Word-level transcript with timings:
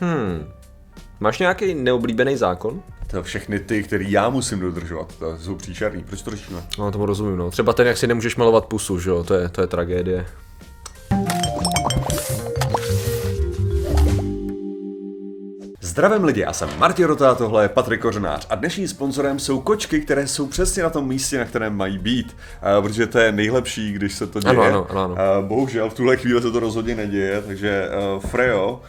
Hmm. 0.00 0.52
Máš 1.20 1.38
nějaký 1.38 1.74
neoblíbený 1.74 2.36
zákon? 2.36 2.82
To 3.10 3.22
všechny 3.22 3.60
ty, 3.60 3.82
který 3.82 4.10
já 4.10 4.30
musím 4.30 4.60
dodržovat, 4.60 5.16
to 5.18 5.38
jsou 5.38 5.54
příšerný. 5.54 6.04
Proč 6.04 6.22
to 6.22 6.30
řešíme? 6.30 6.62
No, 6.78 6.92
tomu 6.92 7.06
rozumím, 7.06 7.36
no. 7.36 7.50
Třeba 7.50 7.72
ten, 7.72 7.86
jak 7.86 7.96
si 7.96 8.06
nemůžeš 8.06 8.36
malovat 8.36 8.66
pusu, 8.66 8.98
že 8.98 9.10
jo, 9.10 9.24
to 9.24 9.34
je, 9.34 9.48
to 9.48 9.60
je 9.60 9.66
tragédie. 9.66 10.26
Zdravím 15.92 16.24
lidi, 16.24 16.40
já 16.40 16.52
jsem 16.52 16.68
Martin 16.78 17.04
Rota, 17.04 17.34
tohle 17.34 17.64
je 17.64 17.68
Patrik 17.68 18.00
Kořenář 18.00 18.46
a 18.50 18.54
dnešním 18.54 18.88
sponzorem 18.88 19.38
jsou 19.38 19.60
kočky, 19.60 20.00
které 20.00 20.26
jsou 20.26 20.46
přesně 20.46 20.82
na 20.82 20.90
tom 20.90 21.08
místě, 21.08 21.38
na 21.38 21.44
kterém 21.44 21.76
mají 21.76 21.98
být, 21.98 22.36
uh, 22.76 22.84
protože 22.84 23.06
to 23.06 23.18
je 23.18 23.32
nejlepší, 23.32 23.92
když 23.92 24.14
se 24.14 24.26
to 24.26 24.40
děje. 24.40 24.52
Ano, 24.52 24.62
ano, 24.62 24.86
ano, 24.90 25.00
ano. 25.00 25.40
Uh, 25.40 25.48
bohužel 25.48 25.90
v 25.90 25.94
tuhle 25.94 26.16
chvíli 26.16 26.42
se 26.42 26.50
to 26.50 26.60
rozhodně 26.60 26.94
neděje, 26.94 27.42
takže 27.46 27.88
uh, 28.14 28.20
Frejo, 28.20 28.80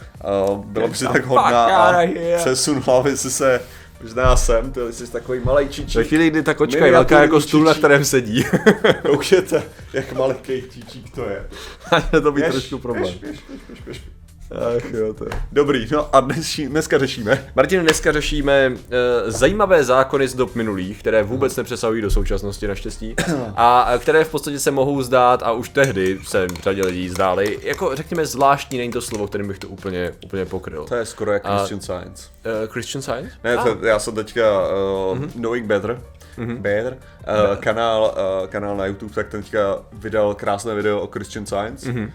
uh, 0.50 0.64
byla 0.64 0.88
by 0.88 0.94
si 0.94 1.04
tak 1.04 1.26
hodná 1.26 1.66
a 1.66 2.06
přesunula 2.36 3.02
by 3.02 3.16
si 3.16 3.30
se 3.30 3.60
Možná 4.02 4.36
jsem, 4.36 4.72
ty 4.72 4.80
jsi 4.90 5.12
takový 5.12 5.40
malý 5.44 5.68
čičík. 5.68 5.96
Ve 5.96 6.04
chvíli, 6.04 6.30
kdy 6.30 6.42
ta 6.42 6.54
kočka 6.54 6.86
je 6.86 6.92
velká 6.92 7.20
jako 7.20 7.40
stůl, 7.40 7.64
na 7.64 7.74
kterém 7.74 8.04
sedí. 8.04 8.44
Koukněte, 9.06 9.62
jak 9.92 10.12
malý 10.12 10.34
čičík 10.70 11.14
to 11.14 11.24
je. 11.24 11.46
to 12.22 12.32
by 12.32 12.42
trošku 12.42 12.78
problém. 12.78 13.02
Běž, 13.04 13.14
běž, 13.20 13.40
běž, 13.48 13.60
běž, 13.68 13.80
běž. 13.84 14.23
Ach 14.50 14.92
jo, 14.92 15.14
to 15.14 15.24
je. 15.24 15.30
Dobrý, 15.52 15.86
no 15.92 16.14
a 16.16 16.20
dnes, 16.20 16.60
dneska 16.68 16.98
řešíme. 16.98 17.44
Martin, 17.56 17.80
dneska 17.80 18.12
řešíme 18.12 18.70
uh, 18.70 18.76
zajímavé 19.26 19.84
zákony 19.84 20.28
z 20.28 20.34
dob 20.34 20.54
minulých, 20.54 21.00
které 21.00 21.22
vůbec 21.22 21.56
nepřesahují 21.56 22.02
do 22.02 22.10
současnosti 22.10 22.68
naštěstí 22.68 23.14
a 23.56 23.92
které 23.98 24.24
v 24.24 24.30
podstatě 24.30 24.58
se 24.58 24.70
mohou 24.70 25.02
zdát 25.02 25.42
a 25.42 25.52
už 25.52 25.68
tehdy 25.68 26.18
se 26.24 26.46
řadě 26.62 26.84
lidí 26.84 27.08
zdály, 27.08 27.58
jako 27.62 27.96
řekněme 27.96 28.26
zvláštní, 28.26 28.78
není 28.78 28.92
to 28.92 29.00
slovo, 29.00 29.26
kterým 29.26 29.48
bych 29.48 29.58
to 29.58 29.68
úplně, 29.68 30.12
úplně 30.24 30.44
pokryl. 30.44 30.84
To 30.84 30.94
je 30.94 31.06
skoro 31.06 31.32
jako 31.32 31.48
Christian 31.48 31.78
a, 31.78 31.82
Science. 31.82 32.28
Uh, 32.62 32.72
Christian 32.72 33.02
Science? 33.02 33.30
Ne, 33.44 33.56
to, 33.56 33.78
ah. 33.82 33.86
já 33.86 33.98
jsem 33.98 34.14
teďka 34.14 34.68
uh, 34.68 35.18
mm-hmm. 35.18 35.30
Knowing 35.30 35.66
Better, 35.66 36.00
mm-hmm. 36.38 36.56
Better, 36.56 36.96
uh, 36.96 37.56
kanál, 37.56 38.14
uh, 38.42 38.48
kanál 38.48 38.76
na 38.76 38.86
YouTube, 38.86 39.14
tak 39.14 39.28
teďka 39.28 39.78
vydal 39.92 40.34
krásné 40.34 40.74
video 40.74 41.00
o 41.00 41.06
Christian 41.06 41.46
Science, 41.46 41.92
mm-hmm. 41.92 42.10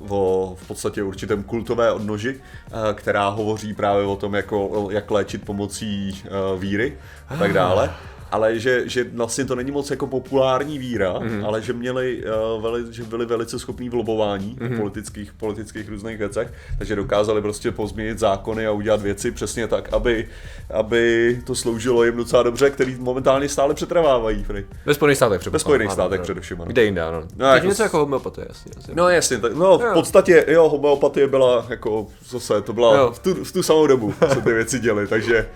uh, 0.00 0.12
o 0.12 0.56
v 0.62 0.68
podstatě 0.68 1.02
určitém 1.02 1.39
kultové 1.42 1.92
odnoži, 1.92 2.34
uh, 2.34 2.78
která 2.94 3.28
hovoří 3.28 3.74
právě 3.74 4.06
o 4.06 4.16
tom, 4.16 4.34
jako, 4.34 4.88
jak 4.90 5.10
léčit 5.10 5.44
pomocí 5.44 6.22
uh, 6.24 6.60
víry 6.60 6.96
a 7.28 7.36
tak 7.36 7.52
dále 7.52 7.90
ale 8.30 8.58
že, 8.58 8.82
že 8.88 9.04
vlastně 9.04 9.44
to 9.44 9.54
není 9.54 9.70
moc 9.70 9.90
jako 9.90 10.06
populární 10.06 10.78
víra, 10.78 11.14
mm-hmm. 11.14 11.46
ale 11.46 11.62
že 11.62 11.72
měli, 11.72 12.24
uh, 12.56 12.62
veli, 12.62 12.84
že 12.90 13.02
byli 13.02 13.26
velice 13.26 13.58
schopní 13.58 13.88
v 13.88 13.94
lobování 13.94 14.56
mm-hmm. 14.60 14.76
politických, 14.76 15.32
politických 15.32 15.88
různých 15.88 16.18
věcech, 16.18 16.52
takže 16.78 16.96
dokázali 16.96 17.42
prostě 17.42 17.70
pozměnit 17.70 18.18
zákony 18.18 18.66
a 18.66 18.70
udělat 18.70 19.02
věci 19.02 19.30
přesně 19.30 19.68
tak, 19.68 19.92
aby, 19.92 20.28
aby 20.70 21.38
to 21.46 21.54
sloužilo 21.54 22.04
jim 22.04 22.16
docela 22.16 22.42
dobře, 22.42 22.70
který 22.70 22.96
momentálně 22.98 23.48
stále 23.48 23.74
přetrvávají. 23.74 24.46
Ve 24.86 24.94
Spojených 24.94 25.16
státech 25.16 25.46
Ve 25.46 25.58
Spojených 25.58 25.92
státech 25.92 26.20
především. 26.20 26.58
Kde 26.58 26.84
jinde, 26.84 27.02
ano. 27.02 27.22
No, 27.36 27.46
jako, 27.46 27.66
něco 27.66 27.82
jako 27.82 27.98
homeopatie, 27.98 28.46
jasně, 28.48 28.72
jasně. 28.76 28.94
No 28.96 29.08
jasně, 29.08 29.38
tak, 29.38 29.54
no 29.54 29.78
v 29.78 29.92
podstatě 29.92 30.44
jo, 30.48 30.68
homeopatie 30.68 31.26
byla 31.26 31.66
jako, 31.68 32.06
zase, 32.28 32.62
to 32.62 32.72
byla 32.72 33.12
v 33.12 33.18
tu, 33.18 33.44
v 33.44 33.52
tu 33.52 33.62
samou 33.62 33.86
dobu 33.86 34.14
se 34.32 34.40
ty 34.40 34.52
věci 34.52 34.78
děly, 34.78 35.06
takže, 35.06 35.48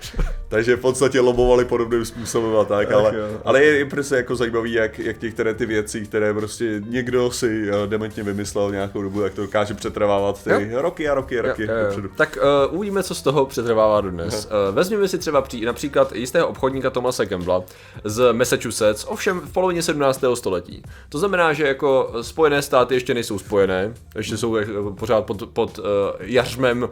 takže 0.49 0.77
v 0.77 0.81
podstatě 0.81 1.21
lobovali 1.21 1.65
podobným 1.65 2.05
způsobem 2.05 2.57
tak, 2.65 2.93
ale, 2.93 3.15
ale 3.45 3.65
je, 3.65 3.85
prostě 3.85 4.15
jako 4.15 4.37
zajímavý, 4.37 4.73
jak, 4.73 4.99
jak 4.99 5.23
některé 5.23 5.55
ty 5.55 5.67
věci, 5.67 6.07
které 6.07 6.35
prostě 6.35 6.83
někdo 6.87 7.31
si 7.31 7.71
uh, 7.71 7.87
dementně 7.87 8.23
vymyslel 8.23 8.71
nějakou 8.71 9.03
dobu, 9.03 9.21
tak 9.21 9.35
to 9.35 9.43
dokáže 9.43 9.75
přetrvávat 9.75 10.45
ty 10.45 10.51
jo. 10.51 10.83
roky 10.83 11.09
a 11.09 11.15
roky 11.15 11.39
a 11.39 11.43
roky. 11.43 11.63
Jo, 11.63 11.75
jo, 11.75 12.01
jo. 12.03 12.09
Tak 12.17 12.39
uh, 12.71 12.77
uvidíme, 12.77 13.03
co 13.03 13.15
z 13.15 13.23
toho 13.23 13.47
přetrvává 13.47 14.01
dodnes. 14.01 14.49
Uh, 14.69 14.75
vezměme 14.75 15.09
si 15.09 15.19
třeba 15.19 15.43
pří, 15.43 15.65
například 15.65 16.13
jistého 16.13 16.49
obchodníka 16.49 16.91
Tomase 16.91 17.27
Campbella 17.27 17.63
z 18.05 18.33
Massachusetts, 18.33 19.07
ovšem 19.09 19.41
v 19.41 19.53
polovině 19.53 19.83
17. 19.83 20.25
století. 20.35 20.83
To 21.09 21.19
znamená, 21.19 21.53
že 21.53 21.67
jako 21.67 22.15
Spojené 22.23 22.63
státy 22.63 22.95
ještě 22.95 23.15
nejsou 23.15 23.39
spojené, 23.39 23.95
ještě 24.17 24.37
jsou 24.37 24.57
pořád 24.99 25.25
pod, 25.25 25.49
pod 25.53 25.79
uh, 25.79 25.85
jařmem 26.21 26.83
uh, 26.83 26.89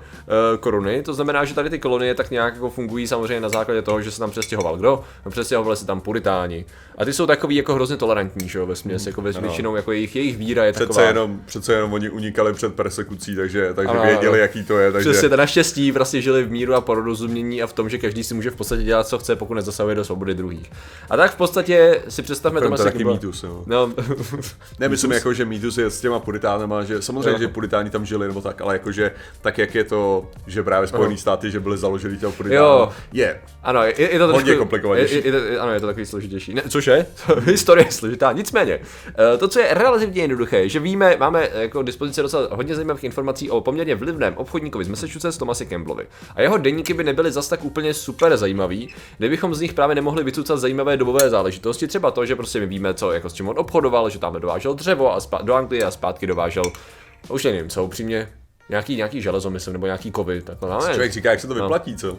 koruny, 0.61 1.03
to 1.03 1.15
znamená, 1.15 1.44
že 1.44 1.55
tady 1.55 1.71
ty 1.71 1.78
kolonie 1.78 2.15
tak 2.15 2.31
nějak 2.31 2.55
jako 2.55 2.71
fungují 2.71 3.06
samozřejmě 3.06 3.41
na 3.41 3.49
základě 3.49 3.82
toho, 3.82 4.03
že 4.03 4.11
se 4.11 4.19
tam 4.19 4.31
přestěhoval 4.31 4.77
kdo? 4.77 5.05
No, 5.25 5.31
přestěhoval 5.31 5.62
přestěhovali 5.62 5.77
se 5.77 5.87
tam 5.87 6.00
puritáni. 6.00 6.65
A 6.99 7.05
ty 7.05 7.12
jsou 7.12 7.27
takový 7.27 7.56
jako 7.56 7.75
hrozně 7.75 7.97
tolerantní, 7.97 8.49
že 8.49 8.59
jo, 8.59 8.67
ve 8.67 8.77
směs, 8.77 9.06
jako 9.06 9.23
ve 9.23 9.33
většinou, 9.33 9.77
jako 9.77 9.93
jejich, 9.93 10.17
jejich 10.17 10.37
víra 10.37 10.65
je 10.65 10.73
přece 10.73 10.87
taková. 10.87 11.06
Jenom, 11.06 11.41
přece 11.47 11.73
jenom 11.73 11.93
oni 11.93 12.11
unikali 12.11 12.53
před 12.53 12.75
persekucí, 12.75 13.37
takže, 13.37 13.75
takže 13.75 13.93
ano, 13.93 14.03
věděli, 14.03 14.28
ano. 14.28 14.37
jaký 14.37 14.65
to 14.65 14.78
je. 14.78 14.93
Takže... 14.93 15.11
Přesně, 15.11 15.28
to 15.28 15.37
naštěstí 15.37 15.93
prostě 15.93 16.21
žili 16.21 16.45
v 16.45 16.50
míru 16.50 16.75
a 16.75 16.81
porozumění 16.81 17.62
a 17.62 17.67
v 17.67 17.73
tom, 17.73 17.89
že 17.89 17.99
každý 17.99 18.25
si 18.25 18.34
může 18.34 18.50
v 18.50 18.56
podstatě 18.56 18.83
dělat, 18.83 19.09
co 19.09 19.19
chce, 19.19 19.37
pokud 19.37 19.55
nezasahuje 19.55 19.95
do 19.95 20.05
svobody 20.05 20.34
druhých. 20.34 20.71
A 21.11 21.17
tak 21.17 21.33
v 21.33 21.37
podstatě 21.37 22.03
si 22.09 22.23
představme 22.23 22.61
to 22.61 22.71
taky 22.71 22.83
Campbell. 22.83 23.12
mýtus, 23.12 23.43
jo. 23.43 23.62
No. 23.67 23.93
ne, 24.79 24.89
myslím 24.89 25.12
jako, 25.12 25.34
že 25.34 25.44
mýtus 25.44 25.79
je 25.79 25.91
s 25.91 26.00
těma 26.00 26.19
puritánama, 26.19 26.84
že 26.84 27.03
samozřejmě, 27.03 27.31
jo. 27.31 27.39
že 27.39 27.49
puritáni 27.49 27.91
tam 27.91 28.06
žili 28.06 28.27
nebo 28.27 28.41
tak, 28.41 28.61
ale 28.61 28.75
jakože 28.75 29.11
tak, 29.41 29.59
jak 29.59 29.75
je 29.75 29.84
to, 29.84 30.31
že 30.47 30.62
právě 30.62 30.89
Spojené 30.89 31.17
státy, 31.17 31.50
že 31.50 31.61
byly 31.61 31.79
založili 31.79 32.17
toho 32.17 32.33
puritána, 32.33 32.93
je. 33.12 33.41
Ano, 33.62 33.83
je, 33.83 34.12
je 34.12 34.19
to 34.19 34.56
komplikovanější. 34.59 35.15
Je, 35.15 35.27
je, 35.27 35.33
je, 35.50 35.52
ano, 35.59 35.73
je 35.73 35.81
to 35.81 35.87
takový 35.87 36.07
složitější. 36.07 36.55
Ne, 36.55 36.63
což 36.69 36.87
je? 36.87 37.07
Historie 37.41 37.87
je 37.87 37.93
složitá. 37.93 38.33
Nicméně, 38.33 38.81
eh, 39.09 39.39
to, 39.39 39.49
co 39.49 39.61
je 39.61 39.75
relativně 39.75 40.23
jednoduché, 40.23 40.69
že 40.69 40.81
víme, 40.81 41.17
máme 41.19 41.49
jako 41.55 41.83
dispozici 41.83 42.23
docela 42.23 42.49
hodně 42.51 42.75
zajímavých 42.75 43.05
informací 43.05 43.51
o 43.51 43.61
poměrně 43.61 43.95
vlivném 43.95 44.37
obchodníkovi 44.37 44.85
z 44.85 44.89
Massachusetts 44.89 45.39
Tomasi 45.39 45.67
Campbellovi. 45.67 46.07
A 46.35 46.43
jeho 46.43 46.59
denníky 46.59 46.95
by 46.95 47.05
nebyly 47.05 47.33
zas 47.33 47.49
tak 47.49 47.65
úplně 47.65 47.95
super 47.95 48.37
zajímavý, 48.37 48.95
kdybychom 49.19 49.55
z 49.55 49.61
nich 49.61 49.75
právě 49.75 49.95
nemohli 49.95 50.25
vycucat 50.25 50.59
zajímavé 50.59 50.97
dobové 50.97 51.31
záležitosti. 51.31 51.87
Třeba 51.87 52.11
to, 52.11 52.27
že 52.27 52.37
prostě 52.37 52.61
my 52.61 52.67
víme, 52.67 52.95
co 52.95 53.12
jako 53.12 53.31
s 53.31 53.33
čím 53.33 53.49
on 53.49 53.59
obchodoval, 53.59 54.11
že 54.11 54.19
tam 54.19 54.41
dovážel 54.41 54.75
dřevo 54.75 55.15
a 55.15 55.43
do 55.43 55.55
Anglie 55.55 55.85
a 55.85 55.91
zpátky 55.91 56.27
dovážel 56.27 56.65
už 57.29 57.45
nevím, 57.45 57.69
co 57.69 57.85
upřímně, 57.85 58.29
nějaký, 58.69 58.97
nějaký 58.97 59.23
železo, 59.23 59.50
myslím, 59.50 59.73
nebo 59.73 59.87
nějaký 59.87 60.11
kovy. 60.11 60.43
Tak, 60.43 60.61
no, 60.62 60.81
Člověk 60.81 61.12
říká, 61.12 61.31
jak 61.31 61.41
se 61.41 61.47
to 61.47 61.55
no. 61.55 61.61
vyplatí, 61.61 61.97
co? 61.97 62.12
Uh, 62.12 62.19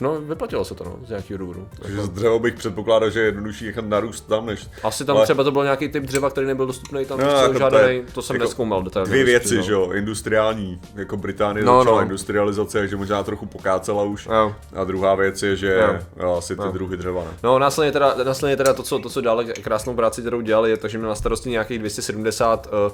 no, 0.00 0.20
vyplatilo 0.20 0.64
se 0.64 0.74
to, 0.74 0.84
no, 0.84 0.98
z 1.06 1.08
nějakého 1.08 1.38
důvodu. 1.38 1.68
Takže 1.82 2.02
z 2.02 2.08
dřevo 2.08 2.38
bych 2.38 2.54
předpokládal, 2.54 3.10
že 3.10 3.20
je 3.20 3.26
jednodušší 3.26 3.66
nechat 3.66 3.84
narůst 3.84 4.28
tam, 4.28 4.46
než... 4.46 4.66
Asi 4.82 5.04
tam 5.04 5.16
ale... 5.16 5.24
třeba 5.24 5.44
to 5.44 5.50
byl 5.50 5.62
nějaký 5.62 5.88
typ 5.88 6.04
dřeva, 6.04 6.30
který 6.30 6.46
nebyl 6.46 6.66
dostupný 6.66 7.04
tam, 7.04 7.20
no, 7.20 7.26
jako 7.26 7.58
žádný, 7.58 8.02
to, 8.06 8.12
to 8.12 8.22
jsem 8.22 8.36
jako 8.36 8.44
neskoumal 8.44 8.82
detailně. 8.82 9.10
Dvě 9.10 9.24
věci, 9.24 9.56
no. 9.56 9.62
že 9.62 9.72
jo, 9.72 9.92
industriální, 9.92 10.80
jako 10.94 11.16
Británie 11.16 11.66
no, 11.66 11.78
začala 11.78 11.96
no. 11.96 12.02
industrializace, 12.02 12.78
takže 12.78 12.96
možná 12.96 13.22
trochu 13.22 13.46
pokácela 13.46 14.02
už. 14.02 14.26
No. 14.26 14.54
A 14.74 14.84
druhá 14.84 15.14
věc 15.14 15.42
je, 15.42 15.56
že 15.56 15.78
no. 16.16 16.24
jo, 16.26 16.36
asi 16.38 16.56
ty 16.56 16.62
no. 16.62 16.72
druhy 16.72 16.96
dřeva. 16.96 17.24
Ne? 17.24 17.30
No, 17.42 17.58
následně 17.58 17.92
teda, 17.92 18.14
následně 18.24 18.56
teda 18.56 18.74
to, 18.74 18.82
co, 18.82 18.98
to, 18.98 19.10
co 19.10 19.20
dále 19.20 19.44
krásnou 19.44 19.94
práci, 19.94 20.20
kterou 20.20 20.40
dělali, 20.40 20.70
je 20.70 20.76
to, 20.76 20.88
že 20.88 20.98
měl 20.98 21.08
na 21.08 21.14
starosti 21.14 21.50
nějakých 21.50 21.78
270 21.78 22.66
uh, 22.66 22.72
uh, 22.72 22.92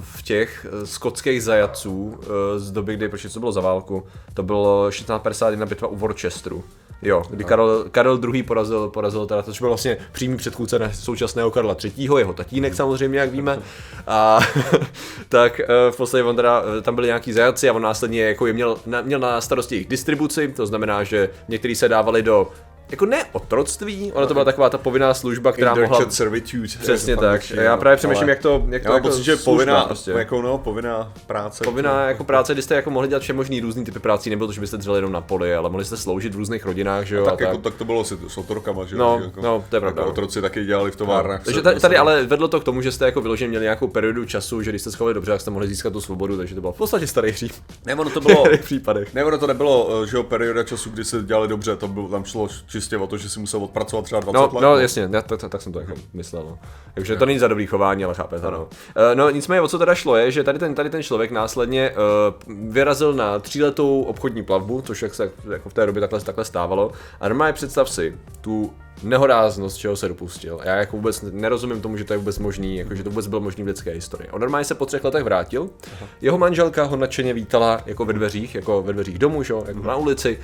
v 0.00 0.22
těch 0.22 0.66
uh, 0.72 0.84
skotských 0.84 1.42
zajaců 1.42 1.81
uh, 1.90 2.14
z 2.56 2.70
doby, 2.70 2.96
kdy, 2.96 3.08
protože 3.08 3.28
to 3.28 3.40
bylo 3.40 3.52
za 3.52 3.60
válku, 3.60 4.06
to 4.34 4.42
bylo 4.42 4.90
1651 4.90 5.66
bitva 5.66 5.88
u 5.88 5.96
Worcesteru. 5.96 6.64
Jo, 7.02 7.22
kdy 7.30 7.44
Karel, 7.44 7.84
Karel 7.90 8.20
II. 8.34 8.42
porazil, 8.42 8.88
porazil 8.88 9.26
teda, 9.26 9.42
to 9.42 9.52
byl 9.60 9.68
vlastně 9.68 9.96
přímý 10.12 10.36
předchůdce 10.36 10.78
na 10.78 10.92
současného 10.92 11.50
Karla 11.50 11.76
III., 11.84 12.08
jeho 12.18 12.32
tatínek 12.32 12.74
samozřejmě, 12.74 13.18
jak 13.18 13.30
víme. 13.30 13.58
A 14.06 14.40
tak 15.28 15.60
eh, 15.60 15.66
v 15.90 15.96
podstatě 15.96 16.24
on 16.24 16.36
teda, 16.36 16.62
eh, 16.78 16.80
tam 16.82 16.94
byli 16.94 17.06
nějaký 17.06 17.32
zajatci 17.32 17.68
a 17.68 17.72
on 17.72 17.82
následně 17.82 18.22
jako 18.22 18.46
je 18.46 18.52
měl, 18.52 18.78
na, 18.86 19.00
měl 19.00 19.20
na 19.20 19.40
starosti 19.40 19.74
jejich 19.74 19.88
distribuci, 19.88 20.48
to 20.48 20.66
znamená, 20.66 21.04
že 21.04 21.30
někteří 21.48 21.74
se 21.74 21.88
dávali 21.88 22.22
do 22.22 22.48
jako 22.92 23.06
ne 23.06 23.24
otroctví, 23.32 24.12
ona 24.12 24.26
to 24.26 24.34
byla 24.34 24.44
taková 24.44 24.70
ta 24.70 24.78
povinná 24.78 25.14
služba, 25.14 25.52
která 25.52 25.74
mohla... 25.74 26.10
servitude. 26.10 26.68
Přesně 26.80 27.16
tak. 27.16 27.50
Já 27.50 27.76
právě 27.76 27.96
přemýšlím, 27.96 28.28
jak 28.28 28.38
to, 28.38 28.66
jak 28.68 28.82
to 28.82 28.92
jako 28.92 29.08
pocit, 29.08 29.22
že 29.22 29.36
povinná, 29.36 29.84
prostě. 29.84 30.10
jako 30.10 30.42
no, 30.42 30.58
povinná 30.58 31.12
práce. 31.26 31.64
Povinná 31.64 32.08
jako 32.08 32.24
práce, 32.24 32.52
kdy 32.52 32.62
jste 32.62 32.74
jako 32.74 32.90
mohli 32.90 33.08
dělat 33.08 33.22
vše 33.22 33.32
možný 33.32 33.60
různý 33.60 33.84
typy 33.84 33.98
prací, 33.98 34.30
nebylo 34.30 34.46
to, 34.46 34.52
že 34.52 34.60
byste 34.60 34.76
dřeli 34.76 34.98
jenom 34.98 35.12
na 35.12 35.20
poli, 35.20 35.54
ale 35.54 35.70
mohli 35.70 35.84
jste 35.84 35.96
sloužit 35.96 36.34
v 36.34 36.36
různých 36.36 36.66
rodinách, 36.66 37.04
že 37.04 37.16
jo. 37.16 37.26
A 37.26 37.30
tak, 37.30 37.42
a 37.42 37.44
jako, 37.44 37.56
tak. 37.56 37.64
tak 37.64 37.74
to 37.74 37.84
bylo 37.84 38.04
s, 38.04 38.18
s 38.28 38.38
otorkama, 38.38 38.84
že 38.84 38.96
jo. 38.96 38.98
No, 38.98 39.20
jako, 39.24 39.40
no, 39.40 39.64
to 39.68 39.76
je 39.76 39.80
pravda. 39.80 40.02
Jako 40.02 40.10
otroci 40.10 40.40
taky 40.40 40.64
dělali 40.64 40.90
v 40.90 40.96
továrnách. 40.96 41.40
No. 41.40 41.44
Takže 41.44 41.62
tady, 41.62 41.80
tady, 41.80 41.96
ale 41.96 42.26
vedlo 42.26 42.48
to 42.48 42.60
k 42.60 42.64
tomu, 42.64 42.82
že 42.82 42.92
jste 42.92 43.04
jako 43.04 43.20
vyloženě 43.20 43.48
měli 43.48 43.62
nějakou 43.62 43.88
periodu 43.88 44.24
času, 44.24 44.62
že 44.62 44.70
když 44.70 44.82
jste 44.82 44.90
schovali 44.90 45.14
dobře, 45.14 45.32
tak 45.32 45.40
jste 45.40 45.50
mohli 45.50 45.68
získat 45.68 45.92
tu 45.92 46.00
svobodu, 46.00 46.36
takže 46.36 46.54
to 46.54 46.60
bylo 46.60 46.72
v 46.72 46.78
podstatě 46.78 47.06
starý 47.06 47.30
hřích. 47.30 47.62
Ne, 47.86 47.94
ono 47.94 48.10
to 48.10 48.20
bylo, 48.20 48.44
případech. 48.62 49.14
Ne, 49.14 49.24
ono 49.24 49.38
to 49.38 49.46
nebylo, 49.46 50.02
eh, 50.02 50.06
že 50.06 50.16
jo, 50.16 50.22
perioda 50.22 50.62
času, 50.62 50.90
kdy 50.90 51.04
se 51.04 51.22
dělali 51.22 51.48
dobře, 51.48 51.76
to 51.76 51.88
bylo, 51.88 52.08
tam 52.08 52.24
šlo 52.24 52.48
čistě 52.82 52.98
o 52.98 53.06
to, 53.06 53.16
že 53.18 53.28
si 53.28 53.40
musel 53.40 53.64
odpracovat 53.64 54.04
třeba 54.04 54.20
20 54.20 54.34
No, 54.38 54.50
let. 54.52 54.62
no 54.62 54.76
jasně, 54.76 55.08
já, 55.12 55.22
tak, 55.22 55.40
tak 55.48 55.62
jsem 55.62 55.72
to 55.72 55.80
jako 55.80 55.92
myslel. 56.12 56.42
No. 56.48 56.58
Takže 56.94 57.16
to 57.16 57.26
není 57.26 57.38
za 57.38 57.48
dobrý 57.48 57.66
chování, 57.66 58.04
ale 58.04 58.14
chápete, 58.14 58.50
no. 58.50 58.62
Uh, 58.62 58.68
no 59.14 59.30
nicméně 59.30 59.60
o 59.60 59.68
co 59.68 59.78
teda 59.78 59.94
šlo 59.94 60.16
je, 60.16 60.30
že 60.30 60.44
tady 60.44 60.58
ten, 60.58 60.74
tady 60.74 60.90
ten 60.90 61.02
člověk 61.02 61.30
následně 61.30 61.90
uh, 61.90 62.54
vyrazil 62.72 63.12
na 63.14 63.38
tříletou 63.38 64.02
obchodní 64.02 64.42
plavbu, 64.42 64.82
což 64.82 65.02
jak 65.02 65.14
se 65.14 65.30
jako 65.52 65.68
v 65.68 65.74
té 65.74 65.86
době 65.86 66.00
takhle, 66.00 66.20
takhle 66.20 66.44
stávalo. 66.44 66.92
A 67.20 67.28
normálně 67.28 67.52
představ 67.52 67.90
si 67.90 68.18
tu 68.40 68.72
nehoráznost, 69.02 69.76
čeho 69.76 69.96
se 69.96 70.08
dopustil. 70.08 70.60
Já 70.64 70.76
jako 70.76 70.96
vůbec 70.96 71.22
nerozumím 71.30 71.80
tomu, 71.80 71.96
že 71.96 72.04
to 72.04 72.12
je 72.12 72.18
vůbec 72.18 72.38
možný, 72.38 72.76
jako 72.76 72.94
že 72.94 73.04
to 73.04 73.10
vůbec 73.10 73.26
bylo 73.26 73.40
možný 73.40 73.64
v 73.64 73.66
lidské 73.66 73.90
historii. 73.90 74.30
On 74.30 74.40
normálně 74.40 74.64
se 74.64 74.74
po 74.74 74.86
třech 74.86 75.04
letech 75.04 75.24
vrátil, 75.24 75.70
Aha. 75.96 76.06
jeho 76.20 76.38
manželka 76.38 76.84
ho 76.84 76.96
nadšeně 76.96 77.34
vítala 77.34 77.80
jako 77.86 78.04
ve 78.04 78.12
dveřích, 78.12 78.54
jako 78.54 78.82
ve 78.82 78.92
dveřích 78.92 79.18
domu, 79.18 79.42
že? 79.42 79.54
jako 79.66 79.82
na 79.82 79.96
ulici 79.96 80.38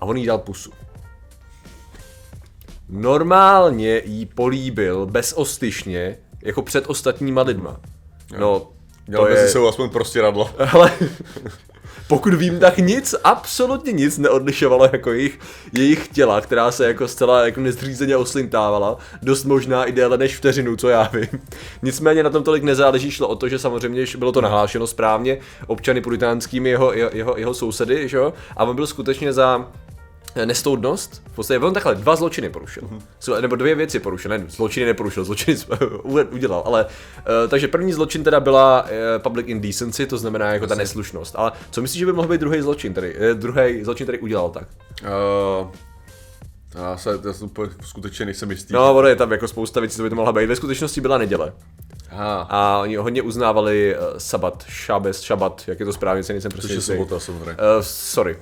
a 0.00 0.04
on 0.04 0.16
jí 0.16 0.26
dal 0.26 0.38
pusu. 0.38 0.72
Normálně 2.94 4.02
jí 4.04 4.26
políbil 4.26 5.06
bezostyšně, 5.06 6.18
jako 6.42 6.62
před 6.62 6.84
ostatníma 6.86 7.42
lidma. 7.42 7.80
No, 8.38 8.68
Měl 9.08 9.24
mezi 9.24 9.48
sebou 9.48 9.68
aspoň 9.68 9.90
prostě 9.90 10.22
radlo. 10.22 10.50
ale 10.72 10.92
pokud 12.08 12.34
vím, 12.34 12.60
tak 12.60 12.78
nic, 12.78 13.14
absolutně 13.24 13.92
nic 13.92 14.18
neodlišovalo 14.18 14.88
jako 14.92 15.12
jejich, 15.12 15.38
jejich 15.72 16.08
těla, 16.08 16.40
která 16.40 16.70
se 16.72 16.86
jako 16.86 17.08
zcela 17.08 17.44
jako 17.44 17.60
nezřízeně 17.60 18.16
oslintávala, 18.16 18.98
dost 19.22 19.44
možná 19.44 19.84
i 19.84 19.92
déle 19.92 20.18
než 20.18 20.36
vteřinu, 20.36 20.76
co 20.76 20.88
já 20.88 21.10
vím. 21.12 21.40
Nicméně 21.82 22.22
na 22.22 22.30
tom 22.30 22.44
tolik 22.44 22.62
nezáleží, 22.62 23.10
šlo 23.10 23.28
o 23.28 23.36
to, 23.36 23.48
že 23.48 23.58
samozřejmě 23.58 24.06
že 24.06 24.18
bylo 24.18 24.32
to 24.32 24.40
nahlášeno 24.40 24.86
správně 24.86 25.38
občany 25.66 26.00
puritánskými 26.00 26.70
jeho, 26.70 26.92
jeho, 26.92 27.10
jeho, 27.12 27.38
jeho 27.38 27.54
sousedy, 27.54 28.08
že 28.08 28.16
jo? 28.16 28.32
a 28.56 28.64
on 28.64 28.76
byl 28.76 28.86
skutečně 28.86 29.32
za 29.32 29.68
nestoudnost. 30.44 31.22
V 31.32 31.34
podstatě 31.34 31.58
on 31.58 31.74
takhle 31.74 31.94
dva 31.94 32.16
zločiny 32.16 32.48
porušil. 32.50 32.82
Mm-hmm. 32.82 33.40
Nebo 33.40 33.56
dvě 33.56 33.74
věci 33.74 34.00
porušil. 34.00 34.28
Ne, 34.28 34.44
zločiny 34.48 34.86
neporušil, 34.86 35.24
zločiny 35.24 35.56
udělal. 36.30 36.62
Ale, 36.66 36.84
uh, 36.84 37.50
takže 37.50 37.68
první 37.68 37.92
zločin 37.92 38.24
teda 38.24 38.40
byla 38.40 38.82
uh, 38.82 38.88
public 39.22 39.46
indecency, 39.48 40.06
to 40.06 40.18
znamená 40.18 40.52
jako 40.52 40.66
ta 40.66 40.74
neslušnost. 40.74 41.34
Ale 41.38 41.52
co 41.70 41.82
myslíš, 41.82 41.98
že 41.98 42.06
by 42.06 42.12
mohl 42.12 42.28
být 42.28 42.40
druhý 42.40 42.60
zločin, 42.60 42.94
tedy, 42.94 43.16
uh, 43.16 43.38
druhý 43.38 43.84
zločin, 43.84 44.04
který 44.04 44.18
udělal 44.18 44.50
tak? 44.50 44.68
Uh, 45.02 45.68
já 46.74 46.96
se 46.96 47.20
já 47.24 47.32
jsem 47.32 47.46
úplně 47.46 47.72
skutečně 47.84 48.24
nejsem 48.24 48.50
jistý. 48.50 48.74
No, 48.74 48.94
ono 48.94 49.08
je 49.08 49.16
tam 49.16 49.32
jako 49.32 49.48
spousta 49.48 49.80
věcí, 49.80 49.96
co 49.96 50.02
by 50.02 50.10
to 50.10 50.16
mohla 50.16 50.32
být. 50.32 50.46
Ve 50.46 50.56
skutečnosti 50.56 51.00
byla 51.00 51.18
neděle. 51.18 51.52
Aha. 52.10 52.46
A 52.50 52.78
oni 52.78 52.96
hodně 52.96 53.22
uznávali 53.22 53.96
uh, 53.96 54.04
sabat, 54.18 54.64
šabes, 54.68 55.20
šabat, 55.20 55.62
jak 55.66 55.80
je 55.80 55.86
to 55.86 55.92
správně, 55.92 56.22
se 56.22 56.32
nejsem 56.32 56.50
prostě 56.50 56.68
Což 56.68 56.70
je 56.70 56.76
jistý. 56.76 56.92
sobota 56.92 57.20
samozřejmě. 57.20 57.50
Uh, 57.50 57.56
sorry. 57.80 58.36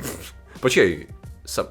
Počkej, 0.60 1.06
sub 1.46 1.68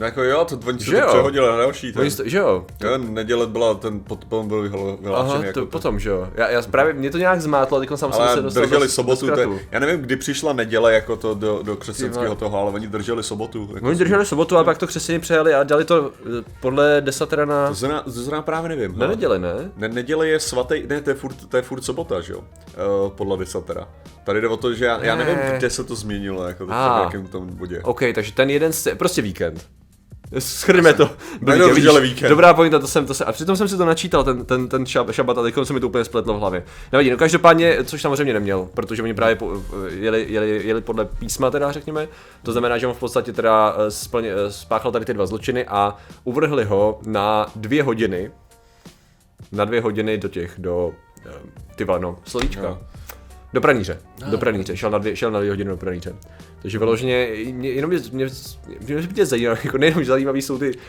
No 0.00 0.06
jako 0.06 0.22
jo, 0.22 0.44
to 0.44 0.58
oni 0.66 0.78
se 0.78 0.84
Že 0.84 0.92
to 0.92 0.98
jo? 0.98 1.06
přehodili 1.08 1.46
na 1.46 1.56
další. 1.56 1.92
Ten, 1.92 2.10
jste- 2.10 2.28
že 2.28 2.38
jo? 2.38 2.66
jo, 2.84 2.98
neděle 2.98 3.46
byla, 3.46 3.74
ten 3.74 4.00
potom 4.00 4.48
byl 4.48 4.62
vyhlášený 4.62 5.14
Aha, 5.14 5.34
jako 5.44 5.52
to 5.52 5.60
ten. 5.60 5.68
potom, 5.70 5.98
že 5.98 6.10
jo. 6.10 6.28
Já, 6.34 6.48
já 6.50 6.62
právě, 6.62 6.92
mě 6.92 7.10
to 7.10 7.18
nějak 7.18 7.40
zmátlo, 7.40 7.80
teď 7.80 7.88
jsem 7.94 8.10
Ale 8.12 8.34
se 8.34 8.42
dostal 8.42 8.62
drželi 8.62 8.86
do, 8.86 8.92
sobotu, 8.92 9.26
do 9.26 9.32
to 9.36 9.40
zkratu. 9.42 9.58
já 9.70 9.78
nevím, 9.80 10.00
kdy 10.00 10.16
přišla 10.16 10.52
neděle 10.52 10.94
jako 10.94 11.16
to 11.16 11.34
do, 11.34 11.60
do 11.62 11.76
křesťanského 11.76 12.34
toho, 12.34 12.58
ale 12.60 12.70
oni 12.70 12.86
drželi 12.86 13.22
sobotu. 13.22 13.70
Jako 13.74 13.86
Oni 13.86 13.98
drželi 13.98 14.26
sobotu 14.26 14.56
a 14.58 14.64
pak 14.64 14.78
to 14.78 14.86
křesťané 14.86 15.18
přejeli 15.18 15.54
a 15.54 15.62
dali 15.62 15.84
to 15.84 16.10
eh, 16.40 16.44
podle 16.60 17.00
desatera 17.00 17.44
na, 17.44 17.68
To 17.68 17.74
zrovna, 17.74 18.02
to 18.02 18.10
zrovna 18.10 18.42
právě 18.42 18.68
nevím. 18.68 18.92
na 18.92 18.96
hele. 18.98 19.08
neděli, 19.08 19.38
ne? 19.38 19.70
Ne, 19.76 19.88
neděle 19.88 20.28
je 20.28 20.40
svatý, 20.40 20.82
ne, 20.88 21.00
to 21.00 21.10
je 21.10 21.14
furt, 21.16 21.48
to 21.48 21.56
je 21.56 21.62
furt 21.62 21.82
sobota, 21.84 22.20
že 22.20 22.32
jo? 22.32 22.38
Uh, 22.38 23.10
podle 23.10 23.36
desatera. 23.36 23.88
Tady 24.24 24.40
jde 24.40 24.48
o 24.48 24.56
to, 24.56 24.74
že 24.74 24.84
já, 24.84 25.04
já 25.04 25.16
nevím, 25.16 25.36
Ne. 25.36 25.54
kde 25.58 25.70
se 25.70 25.84
to 25.84 25.94
změnilo, 25.94 26.44
jako 26.48 26.66
to, 26.66 26.72
v 26.72 27.00
jakém 27.04 27.26
tom 27.26 27.46
bodě. 27.56 27.80
OK, 27.82 28.00
takže 28.14 28.32
ten 28.32 28.50
jeden, 28.50 28.72
prostě 28.96 29.22
víkend. 29.22 29.66
Schrňme 30.38 30.94
to. 30.94 31.10
Najednou 31.40 31.74
víkend, 31.74 32.00
víkend. 32.00 32.28
Dobrá 32.28 32.54
pointa, 32.54 32.78
to 32.78 32.86
jsem, 32.86 33.06
to 33.06 33.14
jsem, 33.14 33.28
a 33.28 33.32
přitom 33.32 33.56
jsem 33.56 33.68
si 33.68 33.76
to 33.76 33.84
načítal, 33.84 34.24
ten, 34.24 34.44
ten, 34.44 34.68
ten 34.68 34.86
šab, 34.86 35.12
šabat, 35.12 35.38
a 35.38 35.42
teď 35.42 35.54
se 35.62 35.72
mi 35.72 35.80
to 35.80 35.88
úplně 35.88 36.04
spletlo 36.04 36.34
v 36.34 36.38
hlavě. 36.38 36.64
Nevadí, 36.92 37.10
no 37.10 37.16
každopádně, 37.16 37.84
což 37.84 38.02
samozřejmě 38.02 38.32
neměl, 38.32 38.68
protože 38.74 39.02
oni 39.02 39.14
právě 39.14 39.36
po, 39.36 39.62
jeli, 39.88 40.26
jeli, 40.28 40.66
jeli, 40.66 40.80
podle 40.80 41.04
písma 41.04 41.50
teda, 41.50 41.72
řekněme. 41.72 42.08
To 42.42 42.52
znamená, 42.52 42.78
že 42.78 42.86
on 42.86 42.94
v 42.94 42.98
podstatě 42.98 43.32
teda 43.32 43.76
eh, 43.78 43.90
splně, 43.90 44.30
eh, 44.32 44.52
spáchal 44.52 44.92
tady 44.92 45.04
ty 45.04 45.14
dva 45.14 45.26
zločiny 45.26 45.66
a 45.66 45.96
uvrhli 46.24 46.64
ho 46.64 47.00
na 47.06 47.46
dvě 47.56 47.82
hodiny, 47.82 48.30
na 49.52 49.64
dvě 49.64 49.80
hodiny 49.80 50.18
do 50.18 50.28
těch, 50.28 50.54
do, 50.58 50.92
eh, 51.26 51.32
ty 51.76 51.84
no, 51.84 52.18
slovíčka. 52.24 52.62
Jo. 52.62 52.78
Do 53.52 53.60
praníře, 53.60 53.98
do 54.30 54.38
praníře, 54.38 54.76
šel 54.76 54.90
na 54.90 54.98
dvě, 54.98 55.16
šel 55.16 55.30
na 55.30 55.38
dvě 55.38 55.50
hodiny 55.50 55.70
do 55.70 55.76
praníře. 55.76 56.14
Takže 56.62 56.78
vyloženě, 56.78 57.28
mě, 57.52 57.70
jenom 57.70 57.90
mě, 57.90 58.00
mě, 58.12 58.26
mě, 58.86 58.96
mě 59.14 59.26
zajímavé, 59.26 59.60
jako 59.64 59.78
nejenom, 59.78 60.02
že 60.04 60.08
zajímavý 60.08 60.42
jsou 60.42 60.58
ty 60.58 60.70
uh, 60.74 60.80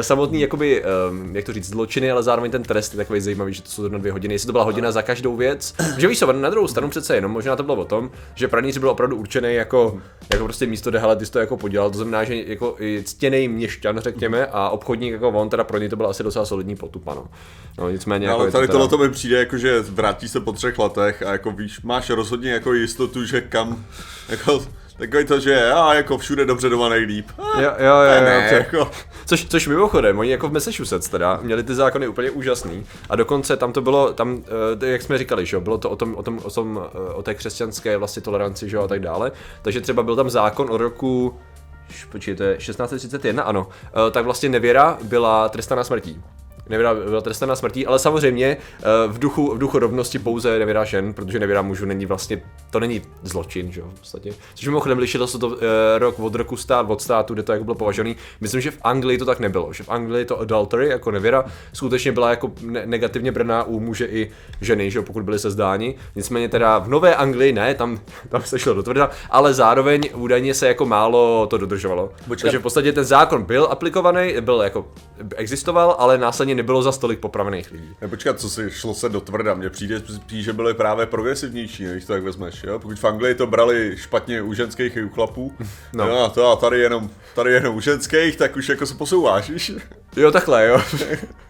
samotný, 0.00 0.40
jakoby, 0.40 0.84
um, 1.10 1.36
jak 1.36 1.44
to 1.44 1.52
říct, 1.52 1.68
zločiny, 1.68 2.10
ale 2.10 2.22
zároveň 2.22 2.50
ten 2.50 2.62
trest 2.62 2.92
je 2.92 2.96
takový 2.96 3.20
zajímavý, 3.20 3.54
že 3.54 3.62
to 3.62 3.68
jsou 3.68 3.88
na 3.88 3.98
dvě 3.98 4.12
hodiny, 4.12 4.34
jestli 4.34 4.46
to 4.46 4.52
byla 4.52 4.64
hodina 4.64 4.92
za 4.92 5.02
každou 5.02 5.36
věc. 5.36 5.74
Že 5.98 6.08
víš 6.08 6.18
co, 6.18 6.32
na 6.32 6.50
druhou 6.50 6.68
stranu 6.68 6.88
přece 6.90 7.14
jenom, 7.14 7.30
možná 7.32 7.56
to 7.56 7.62
bylo 7.62 7.76
o 7.76 7.84
tom, 7.84 8.10
že 8.34 8.48
praníř 8.48 8.78
byl 8.78 8.90
opravdu 8.90 9.16
určený 9.16 9.54
jako, 9.54 10.00
jako 10.32 10.44
prostě 10.44 10.66
místo, 10.66 10.90
kde 10.90 10.98
hele, 10.98 11.16
ty 11.16 11.26
jsi 11.26 11.32
to 11.32 11.38
jako 11.38 11.56
podělal, 11.56 11.90
to 11.90 11.96
znamená, 11.98 12.24
že 12.24 12.34
jako 12.36 12.76
i 12.80 13.02
ctěný 13.04 13.48
měšťan, 13.48 13.98
řekněme, 13.98 14.46
a 14.46 14.68
obchodník 14.68 15.12
jako 15.12 15.28
on, 15.28 15.48
teda 15.48 15.64
pro 15.64 15.78
něj 15.78 15.88
to 15.88 15.96
byl 15.96 16.06
asi 16.06 16.22
docela 16.22 16.44
solidní 16.46 16.76
potup, 16.76 17.08
ano. 17.08 17.28
No, 17.78 17.90
nicméně, 17.90 18.26
No, 18.26 18.32
jako 18.32 18.40
ale 18.40 18.48
je 18.48 18.52
to 18.52 18.58
tady 18.58 18.66
teda- 18.66 18.72
tohle 18.78 18.88
to 18.88 18.98
mi 18.98 19.10
přijde 19.10 19.38
jako, 19.38 19.58
že 19.58 19.80
vrátí 19.80 20.28
se 20.28 20.40
po 20.40 20.52
třech 20.52 20.78
letech 20.78 21.22
a 21.22 21.32
jako 21.32 21.50
víš, 21.50 21.80
máš 21.82 22.03
rozhodně 22.10 22.52
jako 22.52 22.72
jistotu, 22.72 23.24
že 23.24 23.40
kam, 23.40 23.84
jako 24.28 24.64
takový 24.98 25.24
to, 25.24 25.40
že 25.40 25.50
já 25.50 25.94
jako 25.94 26.18
všude 26.18 26.44
dobře 26.46 26.68
doma 26.68 26.88
nejlíp. 26.88 27.28
A, 27.38 27.60
Jo, 27.60 27.70
jo, 27.78 27.86
jo, 27.86 28.12
jo, 28.14 28.24
ne, 28.24 28.48
jo. 28.52 28.58
jako, 28.58 28.90
Což, 29.26 29.44
což 29.44 29.68
mimochodem, 29.68 30.18
oni 30.18 30.30
jako 30.30 30.48
v 30.48 30.52
Massachusetts 30.52 31.08
teda 31.08 31.38
měli 31.42 31.62
ty 31.62 31.74
zákony 31.74 32.08
úplně 32.08 32.30
úžasný 32.30 32.86
a 33.10 33.16
dokonce 33.16 33.56
tam 33.56 33.72
to 33.72 33.80
bylo, 33.80 34.12
tam, 34.12 34.42
eh, 34.82 34.86
jak 34.86 35.02
jsme 35.02 35.18
říkali, 35.18 35.46
že 35.46 35.56
jo, 35.56 35.60
bylo 35.60 35.78
to 35.78 35.90
o 35.90 35.96
tom, 35.96 36.14
o 36.14 36.22
tom, 36.22 36.40
o 36.44 36.50
tom, 36.50 36.80
eh, 36.94 37.14
o 37.14 37.22
té 37.22 37.34
křesťanské 37.34 37.96
vlastně 37.96 38.22
toleranci, 38.22 38.68
že 38.68 38.76
jo, 38.76 38.82
a 38.82 38.88
tak 38.88 39.00
dále. 39.00 39.32
Takže 39.62 39.80
třeba 39.80 40.02
byl 40.02 40.16
tam 40.16 40.30
zákon 40.30 40.70
od 40.70 40.78
roku, 40.78 41.38
počkejte, 42.12 42.56
1631, 42.56 43.42
ano, 43.42 43.68
eh, 43.86 44.10
tak 44.10 44.24
vlastně 44.24 44.48
nevěra 44.48 44.98
byla 45.02 45.48
trestaná 45.48 45.84
smrtí. 45.84 46.22
Nevěra 46.68 46.94
byla 46.94 47.20
trestaná 47.20 47.56
smrtí, 47.56 47.86
ale 47.86 47.98
samozřejmě 47.98 48.56
eh, 48.56 48.82
v 49.08 49.18
duchu, 49.18 49.54
v 49.54 49.58
duchu 49.58 49.78
rovnosti 49.78 50.18
pouze 50.18 50.58
nevěra 50.58 50.84
žen, 50.84 51.14
protože 51.14 51.38
nevěra 51.38 51.62
mužů 51.62 51.86
není 51.86 52.06
vlastně, 52.06 52.42
to 52.70 52.80
není 52.80 53.02
zločin, 53.22 53.72
že 53.72 53.80
jo, 53.80 53.90
v 53.94 53.98
podstatě. 53.98 54.32
Což 54.54 54.66
mimochodem 54.66 54.98
lišilo 54.98 55.26
se 55.26 55.38
to 55.38 55.56
eh, 55.56 55.98
rok 55.98 56.20
od 56.20 56.34
roku 56.34 56.56
stát 56.56 56.86
od 56.90 57.02
státu, 57.02 57.34
kde 57.34 57.42
to 57.42 57.52
jako 57.52 57.64
bylo 57.64 57.74
považovaný. 57.74 58.16
Myslím, 58.40 58.60
že 58.60 58.70
v 58.70 58.78
Anglii 58.82 59.18
to 59.18 59.24
tak 59.24 59.40
nebylo, 59.40 59.72
že 59.72 59.84
v 59.84 59.88
Anglii 59.88 60.24
to 60.24 60.40
adultery, 60.40 60.88
jako 60.88 61.10
nevěra, 61.10 61.44
skutečně 61.72 62.12
byla 62.12 62.30
jako 62.30 62.52
ne- 62.62 62.86
negativně 62.86 63.32
braná 63.32 63.64
u 63.64 63.80
muže 63.80 64.06
i 64.06 64.30
ženy, 64.60 64.90
že 64.90 64.98
jo, 64.98 65.02
pokud 65.02 65.22
byly 65.22 65.38
sezdáni. 65.38 65.94
Nicméně 66.16 66.48
teda 66.48 66.78
v 66.78 66.88
Nové 66.88 67.16
Anglii 67.16 67.52
ne, 67.52 67.74
tam, 67.74 68.00
tam 68.28 68.42
se 68.42 68.58
šlo 68.58 68.74
do 68.74 68.82
tvrda, 68.82 69.10
ale 69.30 69.54
zároveň 69.54 70.02
údajně 70.14 70.54
se 70.54 70.68
jako 70.68 70.86
málo 70.86 71.46
to 71.46 71.58
dodržovalo. 71.58 72.12
Počkat. 72.28 72.42
Takže 72.42 72.58
v 72.58 72.62
podstatě 72.62 72.92
ten 72.92 73.04
zákon 73.04 73.42
byl 73.42 73.68
aplikovaný, 73.70 74.34
byl 74.40 74.60
jako 74.62 74.86
existoval, 75.36 75.96
ale 75.98 76.18
následně 76.18 76.53
nebylo 76.54 76.82
za 76.82 76.92
stolik 76.92 77.18
popravených 77.18 77.70
lidí. 77.72 77.94
Ne, 78.00 78.08
počkat, 78.08 78.40
co 78.40 78.50
si 78.50 78.70
šlo 78.70 78.94
se 78.94 79.08
do 79.08 79.20
tvrda, 79.20 79.54
mně 79.54 79.70
přijde 79.70 80.00
spíš, 80.14 80.44
že 80.44 80.52
byly 80.52 80.74
právě 80.74 81.06
progresivnější, 81.06 81.84
když 81.84 82.04
to 82.04 82.12
tak 82.12 82.22
vezmeš, 82.22 82.62
jo? 82.64 82.78
Pokud 82.78 82.98
v 82.98 83.04
Anglii 83.04 83.34
to 83.34 83.46
brali 83.46 83.96
špatně 83.96 84.42
u 84.42 84.54
ženských 84.54 84.96
i 84.96 85.02
u 85.04 85.08
chlapů, 85.08 85.52
No. 85.92 86.04
no. 86.04 86.10
jo, 86.10 86.18
a 86.24 86.28
to 86.28 86.50
a 86.50 86.56
tady 86.56 86.78
jenom, 86.80 87.10
tady 87.34 87.52
jenom 87.52 87.76
u 87.76 87.80
ženských, 87.80 88.36
tak 88.36 88.56
už 88.56 88.68
jako 88.68 88.86
se 88.86 88.94
posouváš, 88.94 89.50
víš? 89.50 89.72
Jo, 90.16 90.30
takhle, 90.30 90.66
jo. 90.66 90.80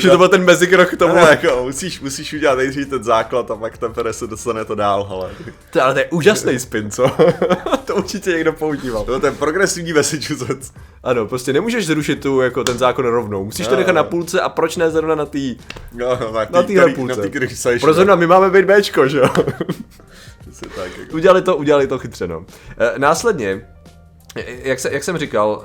že 0.00 0.10
to 0.10 0.18
byl 0.18 0.28
ten 0.28 0.44
mezikrok 0.44 0.88
k 0.90 0.96
tomu. 0.96 1.14
No, 1.14 1.20
jako, 1.20 1.62
musíš, 1.64 2.00
musíš 2.00 2.32
udělat 2.32 2.54
nejdřív 2.58 2.88
ten 2.88 3.04
základ 3.04 3.50
a 3.50 3.56
pak 3.56 3.78
teprve 3.78 4.12
se 4.12 4.26
dostane 4.26 4.64
to 4.64 4.74
dál, 4.74 5.06
ale. 5.10 5.30
To, 5.70 5.82
ale 5.82 5.92
to 5.94 5.98
je 6.00 6.08
úžasný 6.10 6.58
spin, 6.58 6.90
co? 6.90 7.10
to 7.84 7.94
určitě 7.96 8.30
někdo 8.30 8.52
používal. 8.52 9.04
To 9.04 9.14
je 9.14 9.20
ten 9.20 9.36
progresivní 9.36 9.92
Massachusetts. 9.92 10.72
Ano, 11.02 11.26
prostě 11.26 11.52
nemůžeš 11.52 11.86
zrušit 11.86 12.20
tu, 12.20 12.40
jako 12.40 12.64
ten 12.64 12.78
zákon 12.78 13.04
rovnou. 13.06 13.44
Musíš 13.44 13.66
to 13.66 13.72
Jo, 13.74 13.78
nechat 13.78 13.92
na 13.94 14.00
jo. 14.00 14.06
půlce 14.10 14.40
a 14.40 14.48
proč 14.48 14.76
ne 14.76 14.90
zrovna 14.90 15.14
na 15.14 15.26
té 15.26 15.38
No, 15.92 16.18
no, 16.20 16.32
na, 16.32 16.46
na 16.50 16.62
tý, 16.62 16.74
který- 16.74 16.94
půlce. 16.94 17.16
Na 17.16 17.22
tý, 17.22 17.30
který 17.30 17.48
seš, 17.48 17.80
Pro 17.82 17.94
zrovna 17.94 18.14
my 18.14 18.26
máme 18.26 18.50
být 18.50 18.64
Bčko, 18.64 19.08
že 19.08 19.18
jo? 19.18 19.28
Tak, 20.76 20.98
jako. 20.98 21.12
udělali 21.12 21.42
to, 21.42 21.56
udělali 21.56 21.86
to 21.86 21.98
chytře, 21.98 22.26
no. 22.28 22.44
E, 22.78 22.98
následně, 22.98 23.66
e, 24.36 24.68
jak, 24.68 24.80
se, 24.80 24.90
jak 24.92 25.04
jsem 25.04 25.18
říkal, 25.18 25.62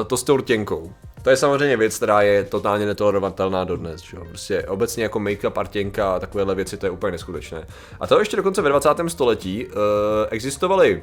e, 0.00 0.04
to 0.04 0.16
s 0.16 0.22
tou 0.22 0.36
rtěnkou. 0.36 0.92
To 1.22 1.30
je 1.30 1.36
samozřejmě 1.36 1.76
věc, 1.76 1.96
která 1.96 2.22
je 2.22 2.44
totálně 2.44 2.86
netolerovatelná 2.86 3.64
dodnes, 3.64 4.02
že? 4.02 4.16
Prostě 4.28 4.62
obecně 4.62 5.02
jako 5.02 5.18
make-up, 5.18 5.52
artěnka 5.60 6.14
a 6.14 6.18
takovéhle 6.18 6.54
věci, 6.54 6.76
to 6.76 6.86
je 6.86 6.90
úplně 6.90 7.12
neskutečné. 7.12 7.66
A 8.00 8.06
to 8.06 8.18
ještě 8.18 8.36
dokonce 8.36 8.62
ve 8.62 8.68
20. 8.68 8.90
století 9.08 9.66
e, 9.66 9.70
existovaly 10.30 11.02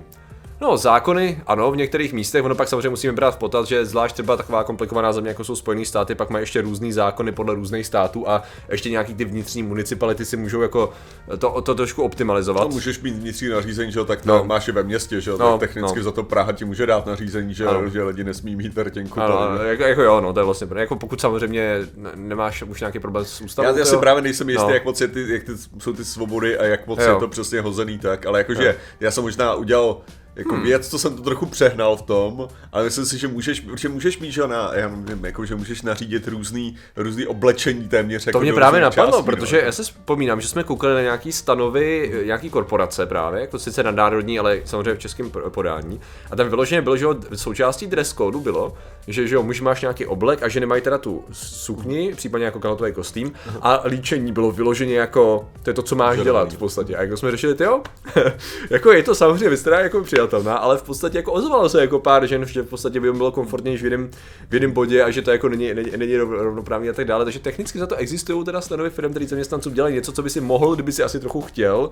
No, 0.61 0.77
zákony, 0.77 1.41
ano, 1.47 1.71
v 1.71 1.77
některých 1.77 2.13
místech, 2.13 2.43
ono 2.43 2.55
pak 2.55 2.67
samozřejmě 2.67 2.89
musíme 2.89 3.13
brát 3.13 3.31
v 3.31 3.37
potaz, 3.37 3.67
že 3.67 3.85
zvlášť 3.85 4.13
třeba 4.13 4.37
taková 4.37 4.63
komplikovaná 4.63 5.13
země, 5.13 5.29
jako 5.29 5.43
jsou 5.43 5.55
Spojené 5.55 5.85
státy, 5.85 6.15
pak 6.15 6.29
mají 6.29 6.43
ještě 6.43 6.61
různý 6.61 6.93
zákony 6.93 7.31
podle 7.31 7.55
různých 7.55 7.85
států 7.85 8.29
a 8.29 8.43
ještě 8.69 8.89
nějaký 8.89 9.13
ty 9.13 9.25
vnitřní 9.25 9.63
municipality 9.63 10.25
si 10.25 10.37
můžou 10.37 10.61
jako 10.61 10.93
to, 11.37 11.61
to 11.61 11.75
trošku 11.75 12.03
optimalizovat. 12.03 12.63
No, 12.63 12.69
můžeš 12.69 13.01
mít 13.01 13.15
vnitřní 13.15 13.49
nařízení, 13.49 13.91
že 13.91 13.99
jo, 13.99 14.05
tak 14.05 14.25
no. 14.25 14.43
máš 14.43 14.67
je 14.67 14.73
ve 14.73 14.83
městě, 14.83 15.21
že 15.21 15.31
jo, 15.31 15.37
no, 15.37 15.57
tak 15.57 15.59
technicky 15.59 15.99
no. 15.99 16.03
za 16.03 16.11
to 16.11 16.23
Praha 16.23 16.51
ti 16.51 16.65
může 16.65 16.85
dát 16.85 17.05
nařízení, 17.05 17.53
že, 17.53 17.65
ano. 17.65 17.89
že 17.89 18.03
lidi 18.03 18.23
nesmí 18.23 18.55
mít 18.55 18.75
vrtěnku. 18.75 19.21
Ano, 19.21 19.63
jako, 19.63 19.83
jako, 19.83 20.01
jo, 20.01 20.21
no, 20.21 20.33
to 20.33 20.39
je 20.39 20.43
vlastně, 20.43 20.67
jako 20.75 20.95
pokud 20.95 21.21
samozřejmě 21.21 21.79
nemáš 22.15 22.63
už 22.63 22.79
nějaký 22.79 22.99
problém 22.99 23.25
s 23.25 23.41
ústavou. 23.41 23.67
Já, 23.67 23.77
já 23.77 23.85
si 23.85 23.97
právě 23.97 24.21
nejsem 24.21 24.49
jistý, 24.49 24.67
no. 24.67 24.73
jak 24.73 24.85
moc 24.85 25.01
je 25.01 25.07
ty, 25.07 25.33
jak 25.33 25.43
ty, 25.43 25.51
jsou 25.79 25.93
ty 25.93 26.05
svobody 26.05 26.57
a 26.57 26.65
jak 26.65 26.87
moc 26.87 26.99
jo. 26.99 27.13
je 27.13 27.19
to 27.19 27.27
přesně 27.27 27.61
hozený 27.61 27.99
tak, 27.99 28.25
ale 28.25 28.39
jakože 28.39 28.75
já 28.99 29.11
jsem 29.11 29.23
možná 29.23 29.53
udělal 29.53 29.97
jako 30.35 30.53
hmm. 30.53 30.63
věc, 30.63 30.87
co 30.87 30.99
jsem 30.99 31.15
to 31.15 31.23
trochu 31.23 31.45
přehnal 31.45 31.97
v 31.97 32.01
tom, 32.01 32.47
ale 32.71 32.83
myslím 32.83 33.05
si, 33.05 33.17
že 33.17 33.27
můžeš, 33.27 33.65
že 33.77 33.89
můžeš 33.89 34.19
mít, 34.19 34.31
že 34.31 34.47
na, 34.47 34.71
já 34.73 34.89
nevím, 34.89 35.25
jako, 35.25 35.45
že 35.45 35.55
můžeš 35.55 35.81
nařídit 35.81 36.27
různý, 36.27 36.75
různý 36.95 37.27
oblečení 37.27 37.87
téměř. 37.87 38.27
Jako 38.27 38.39
to 38.39 38.43
mě 38.43 38.53
právě 38.53 38.81
napadlo, 38.81 39.11
částí, 39.11 39.25
protože 39.25 39.57
no. 39.57 39.65
já 39.65 39.71
se 39.71 39.83
vzpomínám, 39.83 40.41
že 40.41 40.47
jsme 40.47 40.63
koukali 40.63 40.93
na 40.93 41.01
nějaký 41.01 41.31
stanovy, 41.31 42.11
nějaký 42.25 42.49
korporace 42.49 43.05
právě, 43.05 43.41
jako 43.41 43.59
sice 43.59 43.83
nadnárodní, 43.83 44.39
ale 44.39 44.61
samozřejmě 44.65 44.93
v 44.93 44.99
českém 44.99 45.31
podání. 45.49 45.99
A 46.31 46.35
tam 46.35 46.49
vyloženě 46.49 46.81
bylo, 46.81 46.97
že 46.97 47.05
součástí 47.35 47.87
dress 47.87 48.13
code 48.13 48.37
bylo, 48.37 48.77
že, 49.07 49.27
že 49.27 49.35
jo, 49.35 49.43
muž 49.43 49.61
máš 49.61 49.81
nějaký 49.81 50.05
oblek 50.05 50.43
a 50.43 50.47
ženy 50.47 50.65
mají 50.65 50.81
teda 50.81 50.97
tu 50.97 51.23
sukni, 51.31 52.13
případně 52.15 52.45
jako 52.45 52.59
kalhotový 52.59 52.93
kostým 52.93 53.31
a 53.61 53.81
líčení 53.85 54.31
bylo 54.31 54.51
vyloženě 54.51 54.95
jako, 54.95 55.49
to 55.63 55.69
je 55.69 55.73
to, 55.73 55.81
co 55.81 55.95
máš 55.95 56.19
dělat 56.19 56.53
v 56.53 56.57
podstatě. 56.57 56.95
A 56.95 57.01
jak 57.01 57.17
jsme 57.17 57.31
řešili, 57.31 57.55
ty 57.55 57.63
jo, 57.63 57.81
jako 58.69 58.91
je 58.91 59.03
to 59.03 59.15
samozřejmě 59.15 59.49
věc, 59.49 59.61
která 59.61 59.79
jako 59.79 60.03
přijatelná, 60.03 60.57
ale 60.57 60.77
v 60.77 60.83
podstatě 60.83 61.17
jako 61.17 61.33
ozvalo 61.33 61.69
se 61.69 61.81
jako 61.81 61.99
pár 61.99 62.27
žen, 62.27 62.45
že 62.45 62.61
v 62.61 62.67
podstatě 62.67 62.99
by 62.99 63.11
bylo 63.13 63.31
komfortnější 63.31 63.83
v 63.83 63.91
jednom, 63.91 64.09
v 64.49 64.53
jednom 64.53 64.71
bodě 64.71 65.03
a 65.03 65.11
že 65.11 65.21
to 65.21 65.31
jako 65.31 65.49
není, 65.49 65.73
není, 65.73 65.91
není 65.97 66.17
rovnoprávný 66.17 66.89
a 66.89 66.93
tak 66.93 67.07
dále. 67.07 67.25
Takže 67.25 67.39
technicky 67.39 67.79
za 67.79 67.87
to 67.87 67.95
existují 67.95 68.45
teda 68.45 68.61
stanovy 68.61 68.89
firm, 68.89 69.11
který 69.11 69.27
zaměstnanců 69.27 69.69
dělají 69.69 69.95
něco, 69.95 70.11
co 70.11 70.23
by 70.23 70.29
si 70.29 70.41
mohl, 70.41 70.75
kdyby 70.75 70.91
si 70.91 71.03
asi 71.03 71.19
trochu 71.19 71.41
chtěl, 71.41 71.91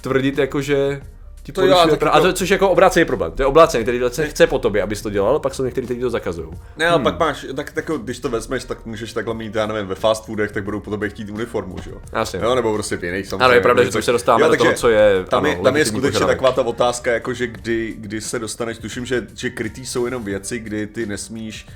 tvrdit 0.00 0.38
jako, 0.38 0.60
že 0.60 1.00
ti 1.42 1.52
to 1.52 1.66
jo, 1.66 1.96
pra... 1.98 2.10
A 2.10 2.20
to, 2.20 2.32
což 2.32 2.50
jako 2.50 2.70
obrácený 2.70 3.04
problém. 3.04 3.32
To 3.32 3.42
je 3.42 3.46
obrácený, 3.46 3.84
který 3.84 4.00
se 4.08 4.28
chce 4.28 4.46
po 4.46 4.58
tobě, 4.58 4.82
abys 4.82 5.02
to 5.02 5.10
dělal, 5.10 5.38
pak 5.38 5.54
jsou 5.54 5.64
někteří, 5.64 5.84
kteří 5.84 6.00
to 6.00 6.10
zakazují. 6.10 6.48
Ne, 6.76 6.86
ale 6.86 6.94
hmm. 6.94 7.04
pak 7.04 7.18
máš, 7.18 7.46
tak, 7.56 7.72
tak, 7.72 7.90
když 8.02 8.18
to 8.18 8.28
vezmeš, 8.28 8.64
tak 8.64 8.86
můžeš 8.86 9.12
takhle 9.12 9.34
mít, 9.34 9.54
já 9.54 9.66
nevím, 9.66 9.86
ve 9.86 9.94
fast 9.94 10.24
foodech, 10.24 10.52
tak 10.52 10.64
budou 10.64 10.80
po 10.80 10.90
tobě 10.90 11.08
chtít 11.08 11.30
uniformu, 11.30 11.76
že 11.82 11.90
jo? 11.90 11.96
Asi. 12.12 12.36
Jo, 12.36 12.54
nebo 12.54 12.74
prostě 12.74 12.96
v 12.96 13.04
jiných 13.04 13.26
samozřejmě. 13.26 13.44
Ale 13.44 13.54
je 13.54 13.60
pravda, 13.60 13.84
že 13.84 13.90
to 13.90 14.02
se 14.02 14.12
dostáváme 14.12 14.44
jo, 14.44 14.50
do 14.50 14.56
toho, 14.56 14.72
co 14.72 14.88
je. 14.88 15.24
Tam 15.28 15.46
je, 15.46 15.54
ano, 15.54 15.62
tam 15.62 15.76
je 15.76 15.84
skutečně 15.84 16.10
požadavek. 16.10 16.36
taková 16.36 16.52
ta 16.52 16.62
otázka, 16.62 17.12
jako 17.12 17.34
že 17.34 17.46
kdy, 17.46 17.94
kdy 17.98 18.20
se 18.20 18.38
dostaneš, 18.38 18.78
tuším, 18.78 19.06
že, 19.06 19.26
že 19.34 19.50
krytý 19.50 19.86
jsou 19.86 20.04
jenom 20.04 20.24
věci, 20.24 20.58
kdy 20.58 20.86
ty 20.86 21.06
nesmíš 21.06 21.66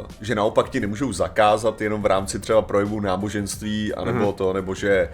Uh, 0.00 0.06
že 0.20 0.34
naopak 0.34 0.68
ti 0.68 0.80
nemůžou 0.80 1.12
zakázat 1.12 1.80
jenom 1.80 2.02
v 2.02 2.06
rámci 2.06 2.38
třeba 2.38 2.62
projevu 2.62 3.00
náboženství, 3.00 3.94
anebo 3.94 4.18
mm-hmm. 4.18 4.34
to, 4.34 4.52
nebo 4.52 4.74
že 4.74 5.08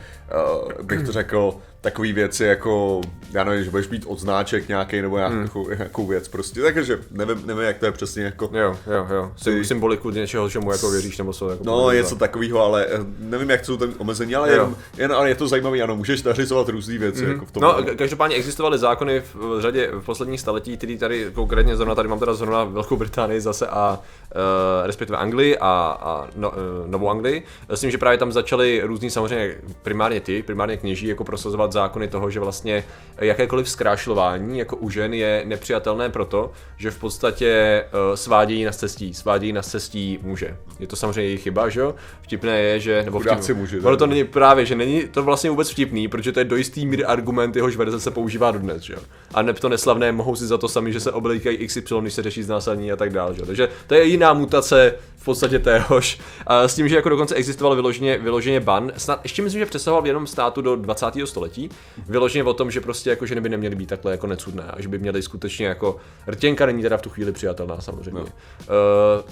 uh, 0.55 0.85
bych 0.85 1.02
to 1.02 1.12
řekl, 1.12 1.55
takové 1.80 2.12
věci 2.12 2.44
jako, 2.44 3.00
já 3.32 3.44
nevím, 3.44 3.64
že 3.64 3.70
budeš 3.70 3.88
mít 3.88 4.04
odznáček 4.06 4.68
nějaký 4.68 5.02
nebo 5.02 5.16
nějakou, 5.16 5.64
hmm. 5.64 5.78
nějakou 5.78 6.06
věc 6.06 6.28
prostě, 6.28 6.62
takže 6.62 6.99
nevím, 7.11 7.42
nevím, 7.47 7.62
jak 7.62 7.78
to 7.78 7.87
je 7.87 7.92
přesně 7.92 8.23
jako. 8.23 8.50
Jo, 8.52 8.76
jo, 8.87 9.06
jo, 9.14 9.32
ty... 9.44 9.64
symboliku 9.64 10.11
něčeho, 10.11 10.50
čemu 10.50 10.73
jako 10.73 10.90
věříš 10.90 11.18
nebo 11.18 11.32
co. 11.32 11.50
Jako 11.50 11.64
no, 11.64 11.90
něco 11.90 12.16
takového, 12.16 12.61
ale 12.61 12.87
eh, 12.87 12.99
nevím, 13.18 13.50
jak 13.50 13.64
jsou 13.64 13.76
tam 13.76 13.94
omezení, 13.99 14.35
ale, 14.35 14.50
jen, 14.50 14.76
jen, 14.97 15.12
ale 15.12 15.28
je 15.28 15.35
to 15.35 15.49
zajímavé, 15.49 15.80
ano, 15.80 15.97
můžeš 15.97 16.23
nařizovat 16.23 16.68
různé 16.68 16.99
věci. 16.99 17.26
Mm. 17.26 17.32
Jako 17.32 17.47
v 17.47 17.50
tom 17.50 17.62
no, 17.62 17.76
každopádně 17.97 18.37
existovaly 18.37 18.78
zákony 18.78 19.23
v 19.35 19.61
řadě 19.61 19.90
v 19.92 20.04
posledních 20.04 20.40
staletí, 20.40 20.76
který 20.76 20.99
tady 20.99 21.30
konkrétně 21.35 21.76
zrovna 21.76 21.94
tady 21.94 22.08
mám 22.08 22.18
teda 22.18 22.35
zrovna 22.35 22.64
Velkou 22.64 22.97
Británii 22.97 23.40
zase 23.40 23.66
a 23.66 23.99
uh, 23.99 24.87
respektive 24.87 25.18
Anglii 25.18 25.58
a, 25.58 25.99
a 26.00 26.28
no, 26.37 26.50
uh, 26.50 26.56
Novou 26.87 27.11
Anglii. 27.11 27.42
Myslím, 27.70 27.90
že 27.90 27.99
právě 27.99 28.18
tam 28.18 28.32
začaly 28.32 28.80
různý 28.85 29.11
samozřejmě 29.11 29.56
primárně 29.82 30.20
ty, 30.20 30.42
primárně 30.42 30.76
kněží 30.76 31.06
jako 31.06 31.25
prosazovat 31.25 31.67
zákony 31.72 32.08
toho, 32.08 32.30
že 32.30 32.40
vlastně 32.40 32.84
jakékoliv 33.18 33.68
zkrášlování 33.68 34.58
jako 34.58 34.76
u 34.76 34.90
žen 34.90 35.14
je 35.14 35.42
nepřijatelné 35.46 36.08
proto, 36.08 36.52
že 36.76 36.90
v 36.90 36.98
podstatě 36.98 37.84
uh, 37.84 38.14
svádějí 38.14 38.64
na 38.64 38.72
cestí, 38.72 39.14
svádějí 39.14 39.52
na 39.52 39.62
cestí 39.62 40.18
muže. 40.22 40.56
Je 40.78 40.87
to 40.87 40.96
samozřejmě 40.96 41.22
jejich 41.22 41.42
chyba, 41.42 41.68
že 41.68 41.80
jo? 41.80 41.94
Vtipné 42.22 42.60
je, 42.60 42.80
že 42.80 43.02
nebo 43.04 43.18
vtipné, 43.18 43.54
muži, 43.54 43.80
to 43.96 44.06
není 44.06 44.25
právě, 44.25 44.66
že 44.66 44.75
není 44.75 45.08
to 45.08 45.22
vlastně 45.22 45.50
vůbec 45.50 45.70
vtipný, 45.70 46.08
protože 46.08 46.32
to 46.32 46.38
je 46.38 46.44
do 46.44 46.56
jistý 46.56 46.87
míry 46.87 47.04
argument, 47.04 47.56
jehož 47.56 47.76
verze 47.76 48.00
se 48.00 48.10
používá 48.10 48.50
dodnes, 48.50 48.82
že 48.82 48.92
jo? 48.92 49.00
A 49.34 49.42
neb 49.42 49.58
to 49.58 49.68
neslavné 49.68 50.12
mohou 50.12 50.37
si 50.37 50.46
za 50.46 50.58
to 50.58 50.68
sami, 50.68 50.92
že 50.92 51.00
se 51.00 51.12
oblíkají 51.12 51.66
XY, 51.66 51.82
když 52.00 52.14
se 52.14 52.22
řeší 52.22 52.42
znásilnění 52.42 52.92
a 52.92 52.96
tak 52.96 53.12
dále, 53.12 53.34
že 53.34 53.40
jo? 53.40 53.46
Takže 53.46 53.68
to 53.87 53.94
je 53.94 54.04
jiná 54.04 54.32
mutace 54.32 54.94
v 55.18 55.25
podstatě 55.25 55.58
téhož. 55.58 56.20
A 56.46 56.68
s 56.68 56.75
tím, 56.75 56.88
že 56.88 56.96
jako 56.96 57.08
dokonce 57.08 57.34
existoval 57.34 57.75
vyloženě, 57.75 58.18
vyloženě 58.18 58.60
ban, 58.60 58.92
snad 58.96 59.20
ještě 59.22 59.42
myslím, 59.42 59.60
že 59.60 59.66
přesahoval 59.66 60.02
v 60.02 60.06
jenom 60.06 60.26
státu 60.26 60.62
do 60.62 60.76
20. 60.76 61.06
století, 61.25 61.68
vyloženě 62.08 62.44
o 62.44 62.54
tom, 62.54 62.70
že 62.70 62.80
prostě 62.80 63.10
jako 63.10 63.26
ženy 63.26 63.40
by 63.40 63.48
neměly 63.48 63.76
být 63.76 63.88
takhle 63.88 64.12
jako 64.12 64.26
necudné 64.26 64.62
a 64.62 64.80
že 64.80 64.88
by 64.88 64.98
měly 64.98 65.22
skutečně 65.22 65.66
jako 65.66 65.96
rtěnka 66.28 66.66
není 66.66 66.82
teda 66.82 66.96
v 66.96 67.02
tu 67.02 67.10
chvíli 67.10 67.32
přijatelná 67.32 67.80
samozřejmě. 67.80 68.20
No. 68.20 68.26
Uh, 68.26 68.28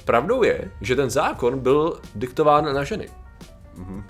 pravdou 0.05 0.43
je, 0.43 0.71
že 0.81 0.97
ten 0.97 1.11
zákon 1.11 1.59
byl 1.59 2.01
diktován 2.15 2.75
na 2.75 2.85
ženy. 2.85 3.09
Mm-hmm. 3.79 4.03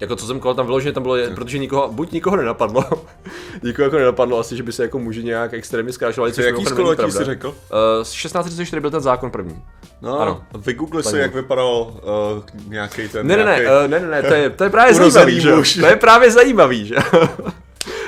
Jako 0.00 0.16
co 0.16 0.26
jsem 0.26 0.40
kolem 0.40 0.56
tam 0.56 0.66
vyloženě 0.66 0.92
tam 0.92 1.02
bylo, 1.02 1.16
je, 1.16 1.30
protože 1.30 1.58
nikoho, 1.58 1.88
buď 1.92 2.12
nikoho 2.12 2.36
nenapadlo, 2.36 2.84
nikoho 3.62 3.84
jako 3.84 3.96
nenapadlo 3.96 4.38
asi, 4.38 4.56
že 4.56 4.62
by 4.62 4.72
se 4.72 4.82
jako 4.82 4.98
muži 4.98 5.24
nějak 5.24 5.54
extrémně 5.54 5.92
zkrášovali, 5.92 6.32
což 6.32 6.44
jaký 6.44 6.66
století 6.66 7.10
jsi 7.10 7.24
řekl? 7.24 7.48
Uh, 7.48 7.54
z 8.02 8.12
1634 8.12 8.80
byl 8.80 8.90
ten 8.90 9.00
zákon 9.00 9.30
první. 9.30 9.62
No, 10.02 10.20
ano. 10.20 10.42
vygoogli 10.58 11.02
si, 11.02 11.18
jak 11.18 11.34
vypadal 11.34 11.70
uh, 11.72 12.42
nějaký 12.68 13.08
ten 13.08 13.26
Ne, 13.26 13.36
ne, 13.36 13.44
ne, 13.44 13.60
uh, 13.60 13.90
ne, 13.90 14.00
ne, 14.00 14.08
ne, 14.08 14.22
to 14.22 14.34
je, 14.34 14.50
to 14.50 14.64
je 14.64 14.70
právě 14.70 14.94
zajímavý, 14.94 15.40
že? 15.40 15.80
To 15.80 15.86
je 15.86 15.96
právě 15.96 16.30
zajímavý, 16.30 16.86
že? 16.86 16.94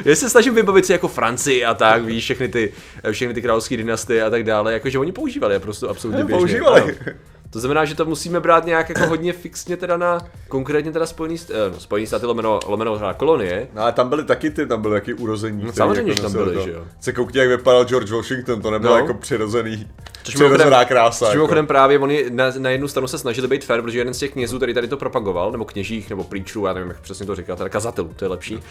Já 0.05 0.17
se 0.17 0.31
snažím 0.31 0.55
vybavit 0.55 0.87
si 0.87 0.93
jako 0.93 1.09
Francii 1.09 1.65
a 1.65 1.75
tak, 1.75 2.05
víš, 2.05 2.25
všechny 2.25 2.49
ty, 2.49 2.73
všechny 3.11 3.35
ty 3.35 3.43
královské 3.43 3.77
dynastie 3.77 4.25
a 4.25 4.31
tak 4.31 4.45
dále, 4.45 4.73
jakože 4.73 4.99
oni 4.99 5.13
používali 5.13 5.55
je 5.55 5.61
prostě 5.61 5.87
absolutně 5.87 6.25
běžně. 6.25 6.39
Používali. 6.39 6.81
Ano. 6.83 7.13
To 7.51 7.61
znamená, 7.61 7.85
že 7.85 7.95
to 7.95 8.05
musíme 8.05 8.41
brát 8.41 8.67
nějak 8.67 8.89
jako 8.89 9.07
hodně 9.07 9.33
fixně 9.33 9.77
teda 9.77 9.97
na 9.97 10.19
konkrétně 10.49 10.93
teda 10.93 11.07
Spojený, 11.07 11.37
eh, 11.51 11.71
no, 11.71 11.81
Spojený 11.81 12.07
státy 12.07 12.27
lomeno, 12.27 12.61
lomeno 12.67 13.01
kolonie. 13.17 13.69
No 13.75 13.83
ale 13.83 13.93
tam 13.93 14.09
byly 14.09 14.25
taky 14.25 14.51
ty, 14.51 14.67
tam 14.67 14.83
byly 14.83 15.01
taky 15.01 15.15
urození. 15.15 15.65
No, 15.65 15.73
samozřejmě, 15.73 16.13
jako 16.13 16.17
že 16.17 16.23
tam 16.23 16.33
byly, 16.33 16.55
to. 16.55 16.61
že 16.61 16.73
jo. 16.73 16.85
Se 17.01 17.13
koukni, 17.13 17.41
jak 17.41 17.49
vypadal 17.49 17.85
George 17.85 18.11
Washington, 18.11 18.63
to 18.63 18.71
nebylo 18.71 18.95
no. 18.95 19.01
jako 19.01 19.15
přirozený, 19.15 19.89
Což 20.23 20.35
přirozená 20.35 20.85
krása. 20.85 21.27
Což 21.27 21.35
mimochodem 21.35 21.63
jako. 21.63 21.69
právě 21.69 21.99
oni 21.99 22.25
na, 22.31 22.45
na, 22.59 22.71
jednu 22.71 22.89
stranu 22.89 23.09
se 23.09 23.19
snažili 23.19 23.49
být 23.49 23.65
fair, 23.65 23.83
protože 23.83 23.99
jeden 23.99 24.15
z 24.15 24.19
těch 24.19 24.33
knězů, 24.33 24.57
který 24.57 24.75
tady 24.75 24.89
to 24.89 24.97
propagoval, 24.97 25.53
nebo 25.53 25.65
kněžích, 25.65 26.11
nebo 26.11 26.25
preacherů, 26.25 26.67
já 26.67 26.73
nevím, 26.73 26.89
jak 26.89 27.01
přesně 27.01 27.27
to 27.27 27.35
říká, 27.35 27.57
teda 27.57 27.69
kazatelů, 27.69 28.11
to 28.17 28.25
je 28.25 28.29
lepší, 28.29 28.57
uh, 28.57 28.63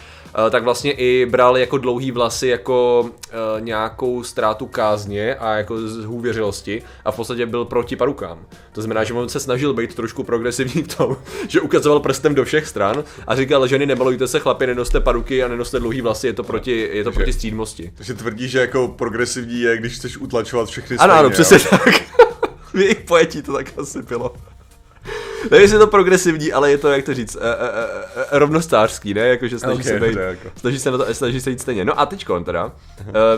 tak 0.50 0.64
vlastně 0.64 0.92
i 0.92 1.26
bral 1.26 1.56
jako 1.56 1.78
dlouhý 1.78 2.10
vlasy 2.10 2.48
jako 2.48 3.00
uh, 3.00 3.60
nějakou 3.60 4.22
ztrátu 4.22 4.66
kázně 4.66 5.34
a 5.34 5.54
jako 5.54 5.88
z 5.88 6.04
hůvěřilosti 6.04 6.82
a 7.04 7.12
v 7.12 7.16
podstatě 7.16 7.46
byl 7.46 7.64
proti 7.64 7.96
parukám. 7.96 8.38
To 8.72 8.82
znamená, 8.82 9.04
že 9.04 9.14
on 9.14 9.28
se 9.28 9.40
snažil 9.40 9.74
být 9.74 9.94
trošku 9.94 10.24
progresivní 10.24 10.82
v 10.82 10.96
tom, 10.96 11.16
že 11.48 11.60
ukazoval 11.60 12.00
prstem 12.00 12.34
do 12.34 12.44
všech 12.44 12.66
stran 12.66 13.04
a 13.26 13.36
říkal, 13.36 13.66
ženy 13.66 13.86
nemalujte 13.86 14.28
se, 14.28 14.40
chlapi, 14.40 14.66
nenoste 14.66 15.00
paruky 15.00 15.44
a 15.44 15.48
nenoste 15.48 15.80
dlouhý 15.80 16.00
vlasy, 16.00 16.26
je 16.26 16.32
to 16.32 16.44
proti, 16.44 16.90
je 16.92 17.04
to 17.04 17.12
proti 17.12 17.32
střídmosti. 17.32 17.92
Takže 17.94 18.14
tvrdí, 18.14 18.48
že 18.48 18.58
jako 18.58 18.88
progresivní 18.88 19.60
je, 19.60 19.78
když 19.78 19.94
chceš 19.94 20.16
utlačovat 20.16 20.68
všechny 20.68 20.96
Ano, 20.96 21.14
ano, 21.14 21.30
přesně 21.30 21.58
tak. 21.58 21.94
v 22.74 22.80
jejich 22.80 23.00
pojetí 23.00 23.42
to 23.42 23.52
tak 23.52 23.78
asi 23.78 24.02
bylo. 24.02 24.34
Nevím, 25.50 25.62
jestli 25.62 25.74
je 25.74 25.78
to 25.78 25.86
progresivní, 25.86 26.52
ale 26.52 26.70
je 26.70 26.78
to, 26.78 26.88
jak 26.88 27.04
to 27.04 27.14
říct, 27.14 27.36
e, 27.36 27.40
e, 27.40 28.26
e, 28.34 28.38
rovnostářský, 28.38 29.14
ne? 29.14 29.28
Jakože 29.28 29.58
snaží 29.58 29.80
okay, 29.80 29.92
se 29.92 30.06
být, 30.06 30.16
jako. 30.18 30.48
snaží 30.56 30.78
se 30.78 30.90
na 30.90 30.98
to, 30.98 31.14
snaží 31.14 31.40
se 31.40 31.50
jít 31.50 31.60
stejně. 31.60 31.84
No 31.84 32.00
a 32.00 32.06
teďko 32.06 32.40
teda, 32.40 32.64
uh, 32.64 32.72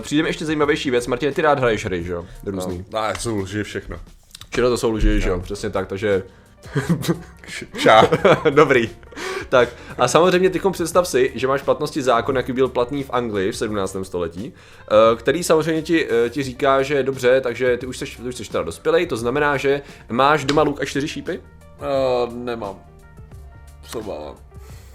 přijde 0.01 0.23
mi 0.23 0.29
ještě 0.29 0.45
zajímavější 0.45 0.91
věc, 0.91 1.07
Martin, 1.07 1.33
ty 1.33 1.43
rád 1.43 1.59
hraješ 1.59 1.85
hry, 1.85 2.05
že 2.05 2.13
jo? 2.13 2.27
Různý. 2.47 2.85
No, 2.93 3.01
no, 3.01 3.15
jsou 3.19 3.37
lži 3.37 3.63
všechno. 3.63 3.97
Všechno 4.51 4.71
to 4.71 4.79
jsou 4.79 4.91
lži, 4.91 5.21
že 5.21 5.29
jo? 5.29 5.41
Přesně 5.41 5.71
tak, 5.71 5.87
takže 5.89 6.23
Čá. 7.79 8.03
Dobrý. 8.51 8.91
Tak 9.49 9.69
a 9.99 10.09
samozřejmě 10.09 10.51
tykom 10.51 10.73
představ 10.73 11.09
si, 11.09 11.33
že 11.35 11.47
máš 11.47 11.63
platnosti 11.63 12.03
zákon, 12.03 12.37
jaký 12.37 12.53
byl 12.53 12.69
platný 12.69 13.03
v 13.03 13.11
Anglii 13.11 13.53
v 13.53 13.57
17. 13.57 13.97
století, 14.03 14.53
eh, 14.53 15.17
který 15.17 15.45
samozřejmě 15.45 15.83
ti, 15.83 16.09
eh, 16.11 16.31
ti 16.31 16.43
říká, 16.43 16.83
že 16.83 17.03
dobře, 17.03 17.41
takže 17.41 17.77
ty 17.77 17.87
už 17.87 17.99
jsi, 17.99 18.05
ty 18.05 18.23
už 18.23 18.37
jsi 18.37 18.51
teda 18.51 18.65
dospělej, 18.65 19.07
to 19.07 19.17
znamená, 19.17 19.57
že 19.57 19.83
máš 20.09 20.45
doma 20.45 20.63
luk 20.63 20.83
a 20.83 20.85
čtyři 20.85 21.09
šípy? 21.09 21.41
Uh, 21.81 22.35
nemám. 22.35 22.79
Co 23.83 24.03
mám? 24.03 24.35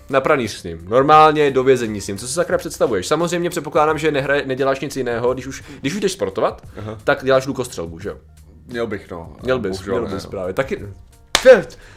Na 0.10 0.22
pranýř 0.22 0.52
s 0.52 0.64
ním. 0.64 0.86
Normálně 0.90 1.52
do 1.52 1.64
vězení 1.64 2.02
s 2.02 2.08
ním. 2.08 2.18
Co 2.18 2.28
si 2.28 2.34
sakra 2.34 2.58
představuješ? 2.58 3.08
Samozřejmě 3.08 3.50
předpokládám, 3.50 3.98
že 3.98 4.12
nehraje, 4.12 4.46
neděláš 4.46 4.80
nic 4.80 4.98
jiného, 4.98 5.34
když 5.34 5.48
už, 5.48 5.64
když 5.82 5.94
už 5.94 6.02
jdeš 6.02 6.12
sportovat, 6.12 6.62
Aha. 6.78 6.98
tak 7.04 7.26
děláš 7.26 7.48
lukostřelbu, 7.48 8.00
že 8.00 8.10
jo? 8.10 8.18
Měl 8.66 8.88
bych, 8.88 9.12
no. 9.12 9.36
Měl 9.44 9.60
bys, 9.60 9.86
měl 9.86 10.08
bys 10.08 10.24
no. 10.24 10.30
právě. 10.30 10.54
Taky, 10.54 10.88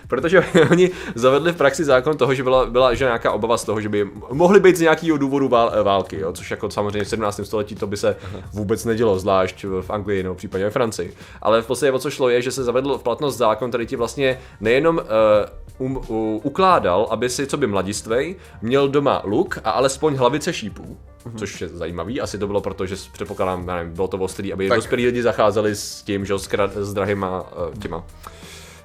Protože 0.09 0.45
oni 0.71 0.90
zavedli 1.14 1.52
v 1.52 1.57
praxi 1.57 1.85
zákon 1.85 2.17
toho, 2.17 2.35
že 2.35 2.43
byla, 2.43 2.67
byla 2.67 2.95
že 2.95 3.05
nějaká 3.05 3.33
obava 3.33 3.59
z 3.59 3.64
toho, 3.64 3.81
že 3.81 3.88
by 3.88 4.11
mohly 4.33 4.61
být 4.61 4.76
z 4.76 4.81
nějakého 4.81 5.19
důvodu 5.19 5.49
vál, 5.49 5.73
války, 5.83 6.21
jo, 6.21 6.33
což 6.33 6.50
jako 6.50 6.71
samozřejmě 6.71 7.05
v 7.05 7.09
17. 7.09 7.40
století 7.45 7.75
to 7.75 7.87
by 7.87 7.97
se 7.97 8.17
vůbec 8.52 8.85
nedělo, 8.85 9.19
zvlášť 9.19 9.64
v 9.81 9.90
Anglii 9.90 10.23
nebo 10.23 10.35
případně 10.35 10.64
ve 10.64 10.71
Francii. 10.71 11.14
Ale 11.43 11.62
v 11.62 11.67
podstatě 11.67 11.93
o 11.93 11.99
co 11.99 12.11
šlo 12.11 12.28
je, 12.28 12.43
že 12.43 12.50
se 12.50 12.64
zavedl 12.64 12.99
v 12.99 13.02
platnost 13.02 13.37
zákon, 13.37 13.71
který 13.71 13.87
ti 13.87 13.97
vlastně 13.97 14.38
nejenom 14.61 14.97
uh, 14.97 15.87
um, 15.87 15.97
uh, 15.97 16.40
ukládal, 16.43 17.07
aby 17.11 17.31
si, 17.31 17.47
co 17.47 17.57
by 17.57 17.67
mladistvej, 17.67 18.37
měl 18.62 18.88
doma 18.88 19.23
luk 19.25 19.59
a 19.64 19.71
alespoň 19.71 20.17
hlavice 20.17 20.52
šípů. 20.52 20.99
Což 21.37 21.61
je 21.61 21.69
zajímavý, 21.69 22.21
asi 22.21 22.38
to 22.38 22.47
bylo 22.47 22.61
proto, 22.61 22.87
že 22.87 22.97
předpokládám, 23.12 23.67
nevím, 23.67 23.93
bylo 23.93 24.09
to 24.09 24.19
ostrý, 24.19 24.52
aby 24.52 24.69
Tak- 24.69 24.78
dospělí 24.78 25.07
lidi 25.07 25.23
zacházeli 25.23 25.75
s 25.75 26.02
tím, 26.02 26.25
že 26.26 26.38
s, 26.38 26.49
kra- 26.49 26.71
s 26.75 26.95
drahýma 26.95 27.40
uh, 27.40 27.75
těma 27.75 28.05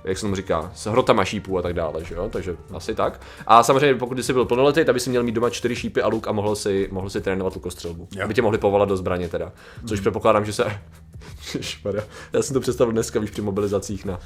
jak 0.03 0.17
se 0.17 0.21
tomu 0.21 0.35
říká, 0.35 0.71
s 0.75 0.85
hrotama 0.87 1.25
šípů 1.25 1.57
a 1.57 1.61
tak 1.61 1.73
dále, 1.73 2.03
že 2.05 2.15
jo, 2.15 2.29
takže 2.31 2.55
asi 2.73 2.95
tak. 2.95 3.21
A 3.47 3.63
samozřejmě 3.63 3.95
pokud 3.95 4.19
jsi 4.19 4.33
byl 4.33 4.45
plnoletý, 4.45 4.85
tak 4.85 4.93
by 4.93 4.99
si 4.99 5.09
měl 5.09 5.23
mít 5.23 5.31
doma 5.31 5.49
čtyři 5.49 5.75
šípy 5.75 6.01
a 6.01 6.07
luk 6.07 6.27
a 6.27 6.31
mohl 6.31 6.55
si, 6.55 6.89
mohl 6.91 7.09
si 7.09 7.21
trénovat 7.21 7.55
lukostřelbu. 7.55 8.07
Jo. 8.15 8.25
Aby 8.25 8.33
tě 8.33 8.41
mohli 8.41 8.57
povolat 8.57 8.89
do 8.89 8.97
zbraně 8.97 9.29
teda. 9.29 9.51
Což 9.85 9.99
předpokládám, 9.99 10.45
že 10.45 10.53
se... 10.53 10.65
Ježišmarja, 11.55 12.03
Já 12.33 12.41
jsem 12.41 12.53
to 12.53 12.59
představil 12.59 12.91
dneska, 12.91 13.19
víš, 13.19 13.29
při 13.29 13.41
mobilizacích 13.41 14.05
na 14.05 14.19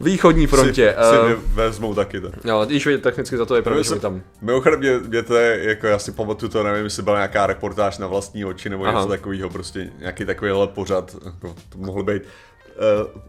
východní 0.00 0.46
frontě. 0.46 0.96
Si, 0.98 1.10
si 1.10 1.18
Uh, 1.18 1.26
mě 1.26 1.36
vezmou 1.54 1.94
taky 1.94 2.20
to. 2.20 2.30
jo, 2.44 2.64
když 2.66 2.88
technicky 3.00 3.36
za 3.36 3.46
to 3.46 3.56
je 3.56 3.62
pravda, 3.62 3.82
že 3.82 3.94
tam... 3.94 4.22
Mimochodem, 4.40 4.78
mě, 4.80 4.98
mě 4.98 5.22
to 5.22 5.36
je, 5.36 5.68
jako 5.68 5.86
já 5.86 5.98
si 5.98 6.12
pamatuju 6.12 6.52
to, 6.52 6.62
nevím, 6.62 6.84
jestli 6.84 7.02
byla 7.02 7.16
nějaká 7.16 7.46
reportáž 7.46 7.98
na 7.98 8.06
vlastní 8.06 8.44
oči 8.44 8.68
nebo 8.70 8.84
Aha. 8.84 8.92
něco 9.00 9.08
takového, 9.08 9.50
prostě 9.50 9.90
nějaký 9.98 10.24
takovýhle 10.24 10.66
pořad, 10.66 11.16
jako, 11.24 11.54
to 11.68 11.78
mohlo 11.78 12.02
být 12.02 12.22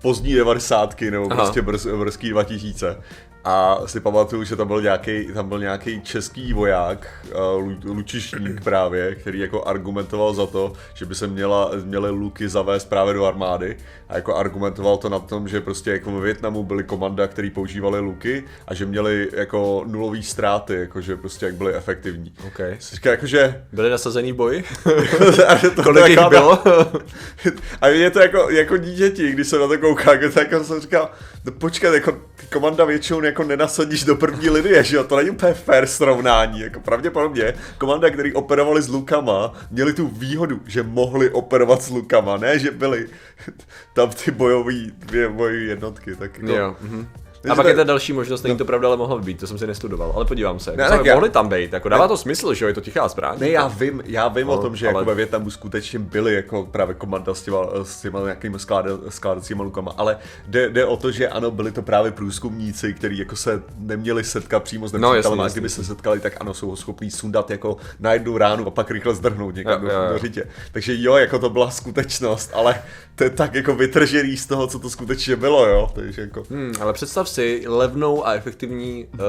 pozdní 0.02 0.34
devadesátky 0.34 1.12
nebo 1.12 1.26
Aha. 1.32 1.36
prostě 1.36 1.62
brz, 1.62 1.86
brzký 1.86 2.30
2000. 2.30 2.98
A 3.50 3.82
si 3.86 4.00
pamatuju, 4.00 4.44
že 4.44 4.56
tam 4.56 4.68
byl 4.68 4.82
nějaký, 4.82 5.26
tam 5.34 5.50
byl 5.50 5.60
nějaký 5.60 6.02
český 6.02 6.54
voják, 6.54 7.08
uh, 7.32 7.64
lu, 7.64 7.76
lučišník 7.86 8.64
právě, 8.64 9.16
který 9.16 9.40
jako 9.40 9.64
argumentoval 9.64 10.34
za 10.34 10.46
to, 10.46 10.74
že 10.94 11.06
by 11.06 11.16
se 11.16 11.28
měla, 11.28 11.72
měly 11.84 12.10
luky 12.10 12.50
zavést 12.50 12.86
právě 12.86 13.14
do 13.14 13.26
armády 13.26 13.78
a 14.10 14.16
jako 14.16 14.36
argumentoval 14.36 14.98
to 14.98 15.10
na 15.10 15.20
tom, 15.20 15.48
že 15.48 15.62
prostě 15.62 15.92
jako 15.92 16.12
ve 16.12 16.22
Větnamu 16.22 16.64
byly 16.64 16.84
komanda, 16.84 17.28
který 17.28 17.50
používali 17.50 18.00
luky 18.00 18.44
a 18.68 18.74
že 18.74 18.86
měli 18.86 19.30
jako 19.34 19.84
nulový 19.88 20.24
ztráty, 20.24 20.76
jakože 20.76 21.16
prostě 21.16 21.46
jak 21.46 21.56
byly 21.56 21.76
efektivní. 21.76 22.34
OK. 22.48 22.60
Si 22.80 22.96
říká, 22.96 23.12
jakože 23.12 23.64
Byli 23.72 23.90
nasazený 23.90 24.32
v 24.32 24.36
boji? 24.36 24.64
a 25.48 25.56
že 25.56 25.70
to 25.70 25.84
Kolik 25.84 26.08
jich 26.08 26.30
bylo? 26.30 26.64
A 27.82 27.90
mě 27.90 28.12
to 28.12 28.20
jako, 28.20 28.50
jako 28.50 28.78
dítěti, 28.78 29.32
když 29.32 29.48
se 29.48 29.60
na 29.60 29.68
to 29.68 29.78
kouká, 29.78 30.12
jako, 30.12 30.30
tak 30.30 30.52
jako 30.52 30.64
jsem 30.64 30.80
říkal, 30.82 31.10
no 31.46 31.52
počkat, 31.52 31.94
jako 31.94 32.18
komanda 32.52 32.86
většinou 32.86 33.24
jako 33.24 33.37
nenasadíš 33.44 34.04
do 34.04 34.16
první 34.16 34.50
linie, 34.50 34.84
že 34.84 34.96
jo, 34.96 35.04
to 35.04 35.16
není 35.16 35.30
úplně 35.30 35.54
fair 35.54 35.86
srovnání, 35.88 36.60
jako 36.60 36.80
pravděpodobně 36.80 37.54
komanda, 37.78 38.10
který 38.10 38.34
operovali 38.34 38.82
s 38.82 38.88
lukama, 38.90 39.54
měli 39.72 39.94
tu 39.94 40.08
výhodu, 40.08 40.60
že 40.66 40.84
mohli 40.84 41.30
operovat 41.30 41.82
s 41.82 41.90
lukama, 41.90 42.38
ne, 42.38 42.60
že 42.60 42.72
byli 42.72 43.08
tam 43.94 44.10
ty 44.10 44.32
bojový, 44.32 44.94
dvě 44.98 45.30
bojové 45.30 45.58
jednotky, 45.64 46.16
tak 46.16 46.38
jako, 46.38 46.52
Jo. 46.52 46.76
mhm. 46.82 47.08
A 47.52 47.56
pak 47.56 47.66
to- 47.66 47.70
je 47.70 47.76
ta 47.76 47.84
další 47.84 48.14
možnost, 48.14 48.44
není 48.44 48.58
to 48.58 48.66
pravda, 48.66 48.88
ale 48.88 48.98
mohlo 48.98 49.20
by 49.20 49.26
být, 49.26 49.40
to 49.40 49.48
jsem 49.48 49.58
si 49.58 49.68
nestudoval, 49.68 50.12
ale 50.16 50.26
podívám 50.26 50.60
se. 50.60 50.72
Ne, 50.72 50.78
Ne, 50.84 50.90
tak 50.90 51.06
já- 51.06 51.14
mohli 51.14 51.30
tam 51.30 51.50
být, 51.50 51.74
jako 51.74 51.90
dává 51.90 52.08
to 52.08 52.18
smysl, 52.18 52.54
že 52.54 52.66
jo, 52.66 52.68
je 52.68 52.74
to 52.74 52.82
tichá 52.82 53.08
zbraň. 53.08 53.38
Ne, 53.40 53.50
já 53.50 53.68
vím, 53.68 54.04
já 54.06 54.28
vím 54.28 54.48
No, 54.48 54.54
o 54.54 54.62
tom, 54.62 54.76
že 54.76 54.88
ale- 54.88 54.94
jako 55.00 55.06
ve 55.10 55.16
Větnamu 55.16 55.50
skutečně 55.50 56.00
byly 56.00 56.34
jako 56.34 56.66
právě 56.72 56.96
komanda 56.96 57.34
s 57.34 57.42
těma, 57.42 57.58
s 57.84 58.02
těma 58.02 58.20
nějakými 58.24 58.60
skláda, 58.60 58.90
skládacíma 59.10 59.64
lukama, 59.64 59.94
ale 59.98 60.18
jde, 60.48 60.70
jde, 60.70 60.86
o 60.86 60.98
to, 60.98 61.12
že 61.12 61.28
ano, 61.28 61.52
byli 61.52 61.72
to 61.72 61.82
právě 61.82 62.12
průzkumníci, 62.12 62.94
kteří 62.94 63.18
jako 63.18 63.36
se 63.36 63.62
neměli 63.78 64.24
setkat 64.24 64.64
přímo 64.64 64.88
s 64.88 64.92
No, 64.94 65.00
nepřítelem 65.00 65.40
jasně, 65.40 65.42
a 65.42 65.46
jasně. 65.46 65.54
kdyby 65.60 65.70
se 65.70 65.84
setkali, 65.84 66.20
tak 66.20 66.34
ano, 66.40 66.54
jsou 66.54 66.76
schopní 66.76 67.12
sundat 67.12 67.52
jako 67.52 67.78
na 68.00 68.14
jednu 68.14 68.38
ránu 68.38 68.68
a 68.68 68.70
pak 68.70 68.92
rychle 68.92 69.16
zdrhnout 69.16 69.56
někam 69.56 69.82
do, 69.82 69.88
do 70.14 70.18
řitě. 70.20 70.44
Takže 70.72 70.94
jo, 70.98 71.16
jako 71.16 71.40
to 71.40 71.50
byla 71.50 71.70
skutečnost, 71.72 72.52
ale 72.54 72.82
to 73.16 73.24
je 73.24 73.30
tak 73.30 73.54
jako 73.56 73.76
vytržený 73.76 74.38
z 74.38 74.46
toho, 74.46 74.68
co 74.68 74.80
to 74.80 74.90
skutečně 74.90 75.36
bylo, 75.36 75.66
jo, 75.68 75.90
takže 75.96 76.22
jako... 76.22 76.44
Hmm, 76.50 76.74
ale 76.82 76.94
představ 76.94 77.30
si 77.38 77.64
levnou 77.68 78.28
a 78.28 78.34
efektivní 78.34 79.06
uh, 79.14 79.20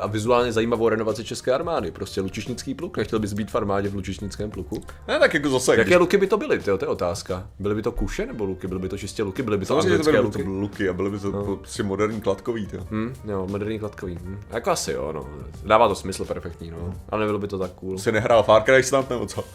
a 0.00 0.06
vizuálně 0.06 0.52
zajímavou 0.52 0.88
renovaci 0.88 1.24
české 1.24 1.52
armády. 1.52 1.90
Prostě 1.90 2.20
lučišnický 2.20 2.74
pluk. 2.74 2.96
Nechtěl 2.96 3.18
bys 3.18 3.32
být 3.32 3.50
v 3.50 3.54
armádě 3.54 3.88
v 3.88 3.94
lučišnickém 3.94 4.50
pluku? 4.50 4.82
Ne, 5.08 5.18
tak 5.18 5.34
jako 5.34 5.48
zase, 5.48 5.76
Jaké 5.76 5.96
luky 5.96 6.16
by 6.16 6.26
to 6.26 6.36
byly? 6.36 6.58
Tyjo, 6.58 6.78
to 6.78 6.84
je 6.84 6.88
otázka. 6.88 7.46
Byly 7.58 7.74
by 7.74 7.82
to 7.82 7.92
kuše 7.92 8.26
nebo 8.26 8.44
luky? 8.44 8.66
Byly 8.66 8.80
by 8.80 8.88
to 8.88 8.98
čistě 8.98 9.22
luky? 9.22 9.42
Byly 9.42 9.58
by 9.58 9.66
to 9.66 9.74
Samozřejmě 9.74 9.90
anglické 9.90 10.12
to 10.16 10.22
luky? 10.22 10.42
byly 10.42 10.60
luky 10.60 10.88
a 10.88 10.92
byly 10.92 11.10
by 11.10 11.18
to 11.18 11.30
No. 11.32 11.56
prostě 11.56 11.82
moderní 11.82 12.20
kladkový, 12.20 12.68
jo. 12.72 12.80
Hm, 12.90 13.14
jo, 13.24 13.46
moderní 13.50 13.78
kladkový. 13.78 14.18
Hm. 14.22 14.38
Jako 14.50 14.70
asi 14.70 14.92
jo, 14.92 15.12
no. 15.12 15.26
Dává 15.64 15.88
to 15.88 15.94
smysl 15.94 16.24
perfektní, 16.24 16.70
no. 16.70 16.94
Ale 17.08 17.20
nebylo 17.20 17.38
by 17.38 17.48
to 17.48 17.58
tak 17.58 17.70
cool. 17.72 17.98
Si 17.98 18.12
nehrál 18.12 18.42
Far 18.42 18.62
Cry 18.62 18.82
snad 18.82 19.10
nebo 19.10 19.26
co? 19.26 19.40
Uh, 19.42 19.46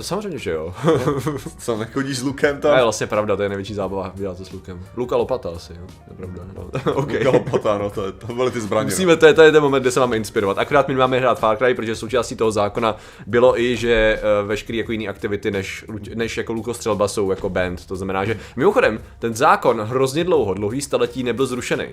samozřejmě, 0.00 0.38
že 0.38 0.50
jo. 0.50 0.74
Co, 1.58 1.76
nechodíš 1.76 2.18
s 2.18 2.22
lukem 2.22 2.60
tam? 2.60 2.82
vlastně 2.82 3.06
pravda, 3.06 3.36
to 3.36 3.42
je 3.42 3.48
největší 3.48 3.74
zábava 3.74 4.12
dělat 4.14 4.36
to 4.38 4.44
s 4.44 4.52
lukem. 4.52 4.80
Luka 4.96 5.16
lopata 5.16 5.50
asi, 5.56 5.72
jo. 5.72 5.86
Je 6.10 6.16
pravda. 6.16 6.42
No. 6.56 6.92
okay. 6.94 7.24
Luka 7.24 7.30
lopata, 7.44 7.78
no, 7.78 7.90
to, 7.90 8.12
to 8.12 8.34
byly 8.34 8.50
ty 8.50 8.60
zbraně. 8.60 8.84
no. 8.84 8.90
Musíme, 8.90 9.16
to 9.16 9.26
je, 9.26 9.34
to 9.34 9.42
je 9.42 9.52
ten 9.52 9.62
moment, 9.62 9.82
kde 9.82 9.90
se 9.90 10.00
máme 10.00 10.16
inspirovat. 10.16 10.58
Akorát 10.58 10.88
my 10.88 10.94
máme 10.94 11.18
hrát 11.18 11.38
Far 11.38 11.56
Cry, 11.56 11.74
protože 11.74 11.96
součástí 11.96 12.36
toho 12.36 12.52
zákona 12.52 12.96
bylo 13.26 13.60
i, 13.60 13.76
že 13.76 14.20
uh, 14.42 14.48
veškeré 14.48 14.78
jako 14.78 14.92
jiné 14.92 15.06
aktivity 15.06 15.50
než, 15.50 15.84
než 16.14 16.36
jako 16.36 16.52
lukostřelba 16.52 17.08
jsou 17.08 17.30
jako 17.30 17.48
band. 17.48 17.86
To 17.86 17.96
znamená, 17.96 18.24
že 18.24 18.40
mimochodem, 18.56 19.00
ten 19.18 19.34
zákon 19.34 19.80
hrozně 19.80 20.24
dlouho, 20.24 20.54
dlouhý 20.54 20.80
staletí 20.80 21.22
nebyl 21.22 21.46
zrušený. 21.46 21.86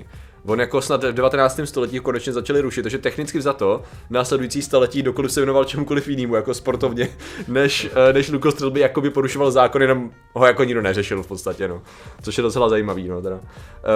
On 0.45 0.60
jako 0.60 0.82
snad 0.82 1.04
v 1.04 1.13
19. 1.13 1.60
století 1.65 1.99
konečně 1.99 2.34
začali 2.34 2.62
rušit, 2.62 2.82
takže 2.82 2.97
technicky 2.97 3.41
za 3.41 3.54
to 3.54 3.82
následující 4.10 4.62
staletí 4.62 5.01
dokoliv 5.04 5.32
se 5.32 5.39
věnoval 5.39 5.65
čemukoliv 5.65 6.08
jinému, 6.08 6.36
jako 6.36 6.54
sportovně, 6.54 7.10
než, 7.47 7.89
eh, 8.10 8.13
než 8.13 8.32
lukostřelby 8.32 8.80
jakoby 8.80 9.10
porušoval 9.10 9.51
zákon, 9.51 9.82
jenom 9.82 10.12
ho 10.34 10.45
jako 10.45 10.63
nikdo 10.63 10.82
neřešil 10.82 11.23
v 11.23 11.27
podstatě, 11.27 11.67
no. 11.67 11.82
Což 12.21 12.38
je 12.38 12.41
docela 12.41 12.69
zajímavý, 12.69 13.08
no 13.08 13.21
teda. 13.21 13.39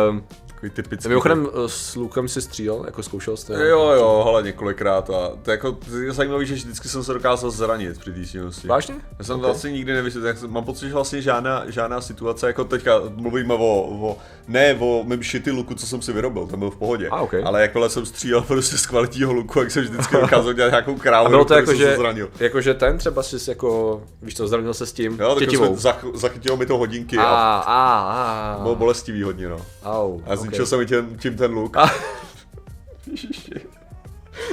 Um, 0.10 0.24
Takový 0.48 0.70
typický. 0.70 1.10
mimochodem 1.10 1.48
eh, 1.54 1.70
s 1.70 1.96
lukem 1.96 2.28
si 2.28 2.42
střílel, 2.42 2.84
jako 2.86 3.04
zkoušel 3.04 3.38
jste? 3.38 3.68
Jo, 3.68 3.90
jo, 3.90 4.24
hele, 4.26 4.44
několikrát 4.44 5.10
a 5.10 5.30
to 5.44 5.52
je 5.52 5.54
jako, 5.54 5.78
je 6.04 6.12
zajímavý, 6.12 6.46
že 6.46 6.56
vždycky 6.56 6.90
jsem 6.90 7.04
se 7.04 7.14
dokázal 7.14 7.52
zranit 7.52 8.00
při 8.00 8.12
té 8.12 8.26
činnosti. 8.26 8.68
Vážně? 8.68 8.96
Já 9.20 9.26
jsem 9.26 9.36
Ok. 9.36 9.40
okay. 9.40 9.52
vlastně 9.52 9.72
nikdy 9.72 9.94
nevysvětlil, 9.94 10.28
jak 10.28 10.44
mám 10.44 10.64
pocit, 10.64 10.88
že 10.88 10.94
vlastně 10.94 11.22
žádná, 11.22 11.64
žádná 11.68 12.02
situace, 12.02 12.48
jako 12.48 12.64
teďka 12.64 13.02
mluvíme 13.16 13.54
o, 13.54 13.88
o 14.02 14.18
ne 14.48 14.78
o 14.80 15.04
mém 15.04 15.24
šity 15.24 15.52
luku, 15.52 15.76
co 15.76 15.88
jsem 15.88 16.02
si 16.02 16.14
vyrobil, 16.14 16.35
ten 16.48 16.60
byl 16.60 16.70
v 16.72 16.76
pohodě, 16.76 17.08
A, 17.12 17.22
ok. 17.22 17.34
ale 17.44 17.62
jakmile 17.62 17.90
jsem 17.90 18.06
střílel 18.06 18.42
prostě 18.42 18.78
z 18.78 18.86
kvalitního 18.86 19.34
luku, 19.34 19.60
jak 19.60 19.72
jsem 19.72 19.84
vždycky 19.84 20.16
dokázal 20.22 20.54
dělat 20.54 20.70
nějakou 20.70 20.96
krávu, 20.96 21.30
bylo 21.30 21.46
to 21.46 21.54
jako, 21.54 21.68
jsem 21.68 21.78
se 21.78 21.84
že, 21.84 21.96
zranil. 21.96 22.30
jako, 22.40 22.62
že 22.62 22.74
ten 22.74 22.98
třeba 22.98 23.24
si 23.24 23.50
jako, 23.50 24.02
víš 24.22 24.36
co, 24.36 24.48
zranil 24.48 24.74
se 24.74 24.86
s 24.86 24.94
tím 24.94 25.18
Jo, 25.20 25.30
tak 25.30 25.40
tětivou. 25.40 25.66
jsme 25.66 25.76
zach, 25.78 26.06
zachytilo 26.14 26.58
mi 26.58 26.66
to 26.66 26.78
hodinky 26.78 27.18
A, 27.18 27.24
a, 27.24 27.60
a, 27.60 28.54
a, 28.56 28.60
bylo 28.62 28.76
bolestivý 28.76 29.24
hodně, 29.24 29.50
no. 29.50 29.58
au, 29.84 30.20
A 30.28 30.36
zničil 30.36 30.64
ok. 30.64 30.70
jsem 30.70 30.80
mi 30.80 30.86
tím, 30.86 31.18
tím 31.20 31.36
ten 31.38 31.52
luk. 31.52 31.78
A- 31.78 31.92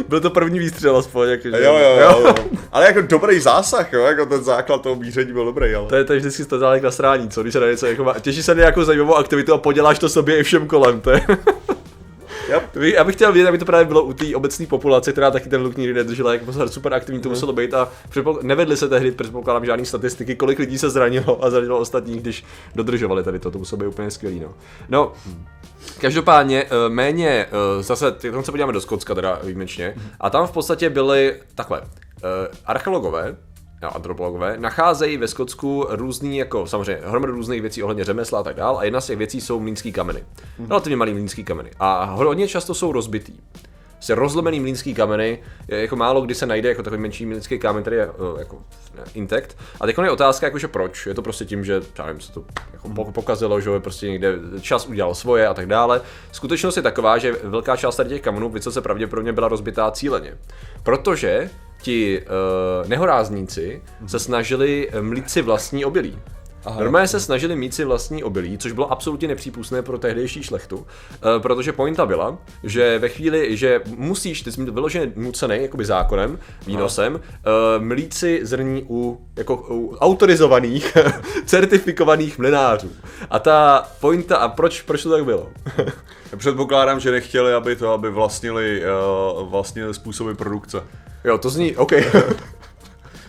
Byl 0.09 0.21
to 0.21 0.31
první 0.31 0.59
výstřel 0.59 0.97
aspoň, 0.97 1.29
jakože. 1.29 1.64
Jo, 1.64 1.79
jo, 1.79 1.97
jo, 2.01 2.21
jo. 2.27 2.35
Ale 2.73 2.87
jako 2.87 3.01
dobrý 3.01 3.40
zásah, 3.40 3.92
jo, 3.92 4.03
jako 4.05 4.27
ten 4.27 4.45
základ 4.45 4.83
toho 4.83 4.95
míření 4.97 5.33
byl 5.33 5.45
dobrý, 5.45 5.75
ale... 5.75 5.87
To 5.88 5.97
je, 5.97 6.05
to 6.05 6.12
je 6.12 6.18
vždycky 6.18 6.45
to 6.45 6.59
na 6.83 6.90
srání, 6.90 7.29
co? 7.29 7.42
Když 7.42 7.53
se 7.53 7.61
na 7.61 7.66
něco 7.66 7.87
jako 7.87 8.05
má, 8.05 8.18
těší 8.18 8.42
se 8.42 8.55
na 8.55 8.59
nějakou 8.59 8.85
zajímavou 8.85 9.16
aktivitu 9.16 9.53
a 9.55 9.59
poděláš 9.59 9.99
to 9.99 10.09
sobě 10.09 10.38
i 10.38 10.42
všem 10.42 10.66
kolem, 10.66 11.01
to 11.01 11.11
je. 11.11 11.27
Yep. 12.53 12.77
Já 12.77 13.05
bych 13.05 13.15
chtěl 13.15 13.33
vědět, 13.33 13.49
aby 13.49 13.59
to 13.59 13.65
právě 13.65 13.87
bylo 13.87 14.03
u 14.03 14.12
té 14.12 14.37
obecné 14.37 14.67
populace, 14.67 15.12
která 15.12 15.31
taky 15.31 15.49
ten 15.49 15.62
luk 15.62 15.77
nikdy 15.77 15.95
nedržela, 15.95 16.33
jak 16.33 16.43
prostě 16.43 16.69
super 16.69 16.95
aktivní 16.95 17.21
to 17.21 17.29
muselo 17.29 17.53
být 17.53 17.75
a 17.75 17.88
předpok- 18.11 18.43
nevedli 18.43 18.77
se 18.77 18.88
tehdy, 18.88 19.12
předpokládám, 19.12 19.67
žádný 19.67 19.87
statistiky, 19.87 20.35
kolik 20.35 20.59
lidí 20.59 20.79
se 20.79 20.91
zranilo 20.91 21.45
a 21.45 21.51
zranilo 21.51 21.79
ostatních, 21.79 22.21
když 22.21 22.45
dodržovali 22.75 23.23
tady 23.23 23.38
to, 23.38 23.51
to 23.51 23.59
muselo 23.59 23.79
být 23.79 23.87
úplně 23.87 24.11
skvělý, 24.11 24.41
no. 24.41 24.55
No, 24.88 25.12
Každopádně 26.01 26.65
eh, 26.65 26.88
méně, 26.88 27.29
eh, 27.29 27.83
zase 27.83 28.12
teď 28.12 28.33
se 28.43 28.51
podíváme 28.51 28.73
do 28.73 28.81
Skotska 28.81 29.15
teda 29.15 29.38
výjimečně, 29.43 29.95
a 30.21 30.31
tam 30.31 30.47
v 30.47 30.51
podstatě 30.51 30.91
byly 30.91 31.37
takhle, 31.55 31.83
eh, 31.83 32.49
archeologové, 32.67 33.37
antropologové, 33.88 34.57
nacházejí 34.59 35.16
ve 35.16 35.29
Skotsku 35.29 35.87
různý, 35.88 36.38
jako 36.38 36.66
samozřejmě 36.66 37.03
hromadu 37.05 37.33
různých 37.33 37.61
věcí 37.61 37.83
ohledně 37.83 38.05
řemesla 38.05 38.40
a 38.40 38.42
tak 38.42 38.57
dál, 38.57 38.79
a 38.79 38.85
jedna 38.85 39.01
z 39.01 39.07
těch 39.07 39.18
věcí 39.18 39.40
jsou 39.40 39.61
mlínský 39.61 39.92
kameny. 39.92 40.25
Relativně 40.68 40.97
malý 40.97 41.12
mlínský 41.12 41.45
kameny. 41.45 41.71
A 41.81 42.05
hodně 42.05 42.49
často 42.49 42.75
jsou 42.75 42.92
rozbitý. 42.92 43.33
Prostě 44.03 44.14
rozlomený 44.14 44.61
mlínský 44.61 44.95
kameny, 44.95 45.38
je 45.68 45.81
jako 45.81 45.97
málo 45.97 46.21
kdy 46.21 46.35
se 46.35 46.47
najde 46.47 46.68
jako 46.68 46.83
takový 46.83 47.03
menší 47.03 47.27
mlínský 47.27 47.59
kámen, 47.59 47.83
který 47.83 47.97
je 47.97 48.11
uh, 48.11 48.38
jako 48.38 48.57
ne, 48.97 49.03
intact. 49.14 49.57
A 49.81 49.87
teď 49.87 49.99
je 50.03 50.11
otázka, 50.11 50.47
jakože 50.47 50.68
proč. 50.68 51.07
Je 51.07 51.14
to 51.14 51.23
prostě 51.23 51.45
tím, 51.45 51.64
že 51.64 51.81
já 51.99 52.07
nevím, 52.07 52.21
se 52.21 52.33
to 52.33 52.45
jako 52.73 52.88
po- 52.88 53.12
pokazilo, 53.12 53.61
že 53.61 53.81
prostě 53.81 54.07
někde 54.07 54.38
čas 54.61 54.87
udělal 54.87 55.14
svoje 55.14 55.47
a 55.47 55.55
tak 55.55 55.66
dále. 55.66 56.01
Skutečnost 56.33 56.77
je 56.77 56.83
taková, 56.83 57.18
že 57.18 57.33
velká 57.42 57.77
část 57.77 57.97
tady 57.97 58.09
těch 58.09 58.21
kamenů 58.21 58.49
vysoce 58.49 58.81
pravděpodobně 58.81 59.33
byla 59.33 59.49
rozbitá 59.49 59.90
cíleně. 59.90 60.38
Protože 60.83 61.51
ti 61.83 62.23
uh, 62.23 62.88
nehorázníci 62.88 63.83
se 64.07 64.18
snažili 64.18 64.90
mlít 65.01 65.31
si 65.31 65.42
vlastní 65.42 65.85
obilí. 65.85 66.18
Aha, 66.64 66.81
Normálně 66.81 67.09
se 67.09 67.21
snažili 67.21 67.57
mít 67.57 67.75
si 67.75 67.85
vlastní 67.85 68.25
obilí, 68.25 68.59
což 68.59 68.73
bylo 68.73 68.92
absolutně 68.92 69.29
nepřípustné 69.29 69.83
pro 69.83 69.99
tehdejší 69.99 70.42
šlechtu, 70.42 70.77
uh, 70.77 70.85
protože 71.38 71.73
pointa 71.73 72.07
byla, 72.07 72.38
že 72.62 72.99
ve 72.99 73.09
chvíli, 73.09 73.57
že 73.57 73.81
musíš, 73.97 74.42
ty 74.42 74.53
jsi 74.53 74.64
vyloženě 74.64 75.12
nucený, 75.16 75.62
jakoby 75.62 75.85
zákonem, 75.85 76.38
výnosem, 76.66 77.21
mlít 77.79 78.14
si 78.14 78.40
zrní 78.42 78.87
u, 78.90 79.27
jako, 79.37 79.66
u 79.71 79.97
autorizovaných, 79.97 80.97
certifikovaných 81.47 82.38
mlinářů. 82.38 82.90
A 83.31 83.38
ta 83.38 83.88
pointa, 84.01 84.37
a 84.37 84.49
proč, 84.49 84.83
proč 84.83 85.03
to 85.03 85.11
tak 85.11 85.25
bylo? 85.25 85.51
Předpokládám, 86.37 87.01
že 87.01 87.11
nechtěli, 87.11 87.55
aby 87.55 87.77
to, 87.77 87.92
aby 87.92 88.11
vlastnili, 88.11 88.83
vlastnili 89.42 89.95
způsoby 89.95 90.33
produkce. 90.33 90.83
Jo, 91.24 91.38
to 91.38 91.50
zní, 91.50 91.76
OK. 91.76 91.92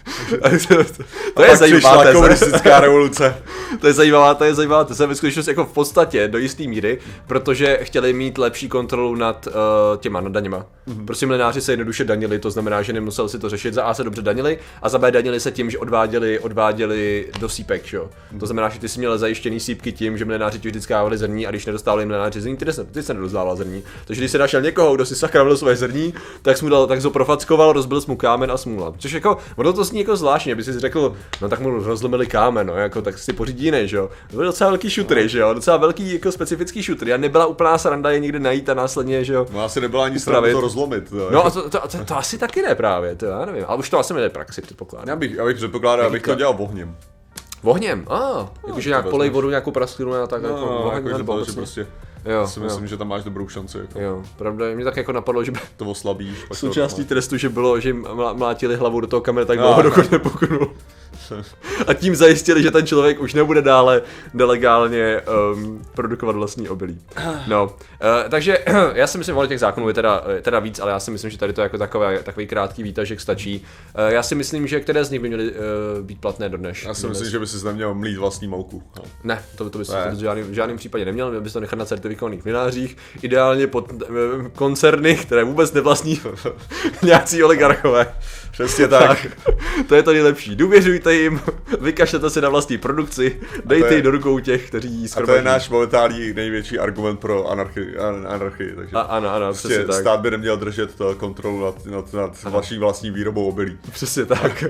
to 1.34 1.44
je 1.44 1.58
zajímavá 1.58 2.12
komunistická 2.12 2.80
revoluce. 2.80 3.36
to 3.82 3.88
je 3.88 3.94
zajímavá, 3.94 4.34
to 4.34 4.44
je 4.44 4.54
zajímavá 4.54 4.84
to 4.84 5.04
je 5.04 5.08
ve 5.08 5.16
skutečnosti 5.16 5.52
jako 5.52 5.66
v 5.66 5.74
podstatě 5.74 6.28
do 6.28 6.38
jisté 6.38 6.64
míry, 6.64 7.00
protože 7.28 7.80
chtěli 7.82 8.14
mít 8.14 8.38
lepší 8.38 8.70
kontrolu 8.70 9.16
nad 9.16 9.48
uh, 9.48 9.54
těma, 9.98 10.22
nad 10.22 10.32
daněma. 10.32 10.66
Mm-hmm. 10.88 11.06
Prostě 11.06 11.26
mlináři 11.26 11.62
se 11.62 11.72
jednoduše 11.72 12.04
danili, 12.04 12.40
to 12.40 12.52
znamená, 12.52 12.82
že 12.82 12.94
nemuseli 12.94 13.30
si 13.30 13.40
to 13.40 13.50
řešit. 13.50 13.74
Za 13.74 13.84
A 13.84 13.94
se 13.94 14.04
dobře 14.04 14.22
danili 14.22 14.60
a 14.82 14.90
za 14.90 14.98
B 14.98 15.12
danili 15.12 15.40
se 15.40 15.52
tím, 15.52 15.70
že 15.70 15.78
odváděli, 15.78 16.40
odváděli 16.40 17.28
do 17.40 17.50
sípek, 17.50 17.94
jo. 17.94 18.10
Mm-hmm. 18.10 18.40
To 18.40 18.46
znamená, 18.46 18.70
že 18.70 18.80
ty 18.80 18.90
si 18.90 19.00
měl 19.00 19.18
zajištěný 19.18 19.60
sípky 19.60 19.92
tím, 19.92 20.18
že 20.18 20.26
mlináři 20.26 20.60
ti 20.60 20.68
vždycky 20.68 20.94
dávali 20.94 21.18
zrní 21.18 21.48
a 21.48 21.50
když 21.50 21.66
nedostávali 21.66 22.06
mlináři 22.06 22.42
zrní, 22.42 22.58
ty 22.58 22.74
se, 22.74 22.86
ty 22.86 23.04
se 23.04 23.14
nedostával 23.14 23.56
zrní. 23.56 23.84
Takže 24.06 24.22
když 24.22 24.32
se 24.32 24.38
našel 24.38 24.62
někoho, 24.62 24.96
kdo 24.96 25.06
si 25.06 25.16
sakravil 25.16 25.58
své 25.58 25.76
zrní, 25.76 26.14
tak 26.42 26.62
mu 26.62 26.70
dal, 26.70 26.88
tak 26.88 27.04
ho 27.04 27.12
profackoval, 27.12 27.74
rozbil 27.74 28.02
mu 28.08 28.16
kámen 28.16 28.52
a 28.52 28.58
smůla. 28.58 28.94
Což 28.98 29.12
jako, 29.12 29.38
ono 29.56 29.74
to 29.74 29.86
zní 29.94 30.00
jako 30.00 30.16
zvláštně, 30.16 30.54
aby 30.54 30.64
si 30.64 30.80
řekl, 30.80 31.16
no 31.42 31.50
tak 31.50 31.60
mu 31.60 31.70
rozlomili 31.70 32.28
kámen, 32.28 32.68
no, 32.68 32.76
jako 32.76 33.02
tak 33.02 33.18
si 33.18 33.34
pořídí 33.34 33.66
jiný, 33.66 33.88
že 33.88 33.98
jo. 33.98 34.10
To 34.30 34.36
byl 34.36 34.46
docela 34.46 34.70
velký 34.70 34.90
šutry, 34.90 35.30
že 35.30 35.40
jo, 35.40 35.54
docela 35.54 35.78
velký 35.78 36.14
jako 36.14 36.32
specifický 36.32 36.84
šutry. 36.84 37.14
A 37.14 37.18
nebyla 37.18 37.46
úplná 37.46 37.78
sranda 37.78 38.12
je 38.12 38.20
někde 38.20 38.40
najít 38.40 38.70
a 38.70 38.74
následně, 38.74 39.24
že 39.24 39.34
jo. 39.34 39.48
No 39.54 39.64
asi 39.64 39.82
nebyla 39.82 40.06
ani 40.06 40.20
sranda 40.20 40.52
to 40.52 40.62
rozlomit. 40.62 41.10
To, 41.10 41.32
no 41.32 41.46
a 41.46 41.50
to, 41.50 41.70
to, 41.70 41.80
to, 41.88 42.06
to, 42.06 42.18
asi 42.18 42.38
taky 42.38 42.62
ne 42.62 42.76
právě, 42.76 43.16
to 43.16 43.26
já 43.26 43.46
nevím, 43.46 43.66
ale 43.68 43.78
už 43.78 43.90
to 43.90 44.00
asi 44.00 44.14
měli 44.14 44.30
praxi, 44.30 44.62
předpokládám. 44.62 45.08
Já 45.08 45.16
bych, 45.16 45.32
já 45.36 45.46
bych 45.46 45.58
předpokládal, 45.58 46.06
abych 46.06 46.22
to 46.22 46.36
dělal 46.36 46.56
ohněm. 46.60 46.96
Vohněm, 47.64 48.06
a, 48.10 48.18
ah, 48.18 48.48
jakože 48.68 48.90
nějak 48.90 49.10
polej 49.10 49.30
vodu, 49.30 49.50
nějakou 49.50 49.72
prasklinu 49.72 50.14
a 50.14 50.28
tak, 50.28 50.42
no, 50.42 50.50
jako 50.50 50.66
vohněm, 50.84 51.06
jako, 51.08 51.18
nebo 51.18 51.46
že 51.46 51.52
prostě 51.52 51.88
Jo, 52.26 52.48
si 52.48 52.60
myslím, 52.60 52.84
jo. 52.84 52.88
že 52.88 52.98
tam 52.98 53.08
máš 53.08 53.24
dobrou 53.24 53.48
šanci. 53.48 53.78
Jako. 53.78 54.00
Jo, 54.00 54.24
pravda, 54.38 54.66
mě 54.76 54.84
tak 54.84 54.98
jako 54.98 55.12
napadlo, 55.12 55.44
že 55.44 55.52
by 55.52 55.60
to 55.78 55.86
oslabíš. 55.86 56.46
Součástí 56.54 57.06
trestu, 57.06 57.38
že 57.38 57.50
bylo, 57.50 57.80
že 57.80 57.90
jim 57.90 58.08
mlátili 58.34 58.76
hlavu 58.76 59.02
do 59.02 59.08
toho 59.08 59.22
kamery 59.22 59.46
tak 59.46 59.58
dlouho, 59.58 59.82
dokud 59.82 60.12
nepoknul. 60.12 60.72
A 61.88 61.94
tím 61.94 62.16
zajistili, 62.16 62.64
že 62.64 62.72
ten 62.72 62.88
člověk 62.88 63.20
už 63.20 63.34
nebude 63.34 63.62
dále 63.62 64.02
nelegálně 64.34 65.22
um, 65.54 65.82
produkovat 65.96 66.36
vlastní 66.36 66.70
obilí. 66.70 67.00
No, 67.48 67.64
uh, 67.64 68.30
takže 68.30 68.60
já 68.94 69.08
si 69.08 69.18
myslím, 69.18 69.36
že 69.42 69.48
těch 69.48 69.60
zákonů 69.60 69.88
je 69.88 69.94
teda, 69.94 70.24
teda 70.42 70.60
víc, 70.60 70.80
ale 70.80 70.92
já 70.92 71.00
si 71.00 71.12
myslím, 71.12 71.32
že 71.32 71.38
tady 71.38 71.54
to 71.54 71.62
jako 71.62 71.78
takový, 71.78 72.18
takový 72.24 72.48
krátký 72.48 72.84
výtažek 72.84 73.22
stačí. 73.22 73.66
Uh, 73.96 74.08
já 74.08 74.24
si 74.24 74.36
myslím, 74.36 74.68
že 74.68 74.80
které 74.80 75.06
z 75.06 75.12
nich 75.12 75.22
by 75.22 75.28
měly 75.28 75.52
uh, 75.52 75.58
být 76.02 76.22
platné 76.22 76.50
do 76.50 76.58
dneš. 76.58 76.86
Já 76.86 76.94
si 76.94 77.08
myslím, 77.08 77.30
že 77.30 77.40
by 77.40 77.48
si 77.48 77.66
neměl 77.66 77.94
mlít 77.94 78.18
vlastní 78.18 78.48
mouku. 78.48 78.84
No. 78.98 79.04
Ne, 79.24 79.44
to, 79.56 79.70
to 79.70 79.78
by 79.78 79.86
si 79.86 79.92
v 80.12 80.20
žádném, 80.20 80.46
v 80.52 80.54
žádném 80.54 80.78
případě 80.78 81.06
neměl, 81.06 81.30
měl 81.30 81.42
bys 81.42 81.54
to 81.54 81.60
nechat 81.60 81.80
na 81.80 81.86
certifikovaných 82.14 82.44
vinářích, 82.44 82.98
ideálně 83.22 83.68
pod 83.68 83.92
uh, 83.92 84.08
koncerny, 84.56 85.16
které 85.16 85.44
vůbec 85.44 85.74
nevlastní 85.74 86.22
nějací 87.04 87.44
oligarchové. 87.44 88.14
Přesně 88.54 88.88
tak. 88.88 89.08
tak. 89.08 89.28
To 89.88 89.96
je 89.96 90.04
to 90.04 90.14
nejlepší. 90.14 90.56
Důvěřujte 90.56 91.14
jim, 91.14 91.42
vykašlete 91.82 92.30
si 92.30 92.42
na 92.42 92.50
vlastní 92.50 92.78
produkci, 92.78 93.40
dejte 93.66 93.96
ji 93.96 94.02
do 94.02 94.12
rukou 94.12 94.40
těch, 94.40 94.68
kteří 94.68 94.90
ji 94.90 95.08
A 95.16 95.22
to 95.22 95.32
je 95.32 95.42
náš 95.42 95.70
momentální 95.70 96.34
největší 96.34 96.80
argument 96.80 97.18
pro 97.18 97.48
anarchii. 97.52 97.98
anarchii 98.28 98.74
takže 98.76 98.96
a, 98.96 99.02
ano, 99.02 99.34
ano, 99.34 99.46
prostě 99.46 99.68
přesně 99.68 99.86
tak. 99.86 100.02
Stát 100.02 100.20
by 100.20 100.32
neměl 100.32 100.58
držet 100.58 100.96
to 100.96 101.16
kontrolu 101.16 101.66
nad, 101.66 101.86
nad, 101.86 102.14
nad 102.14 102.44
vaší 102.44 102.78
vlastní 102.78 103.12
výrobou 103.12 103.50
obilí. 103.50 103.78
Přesně 103.92 104.26
tak. 104.26 104.64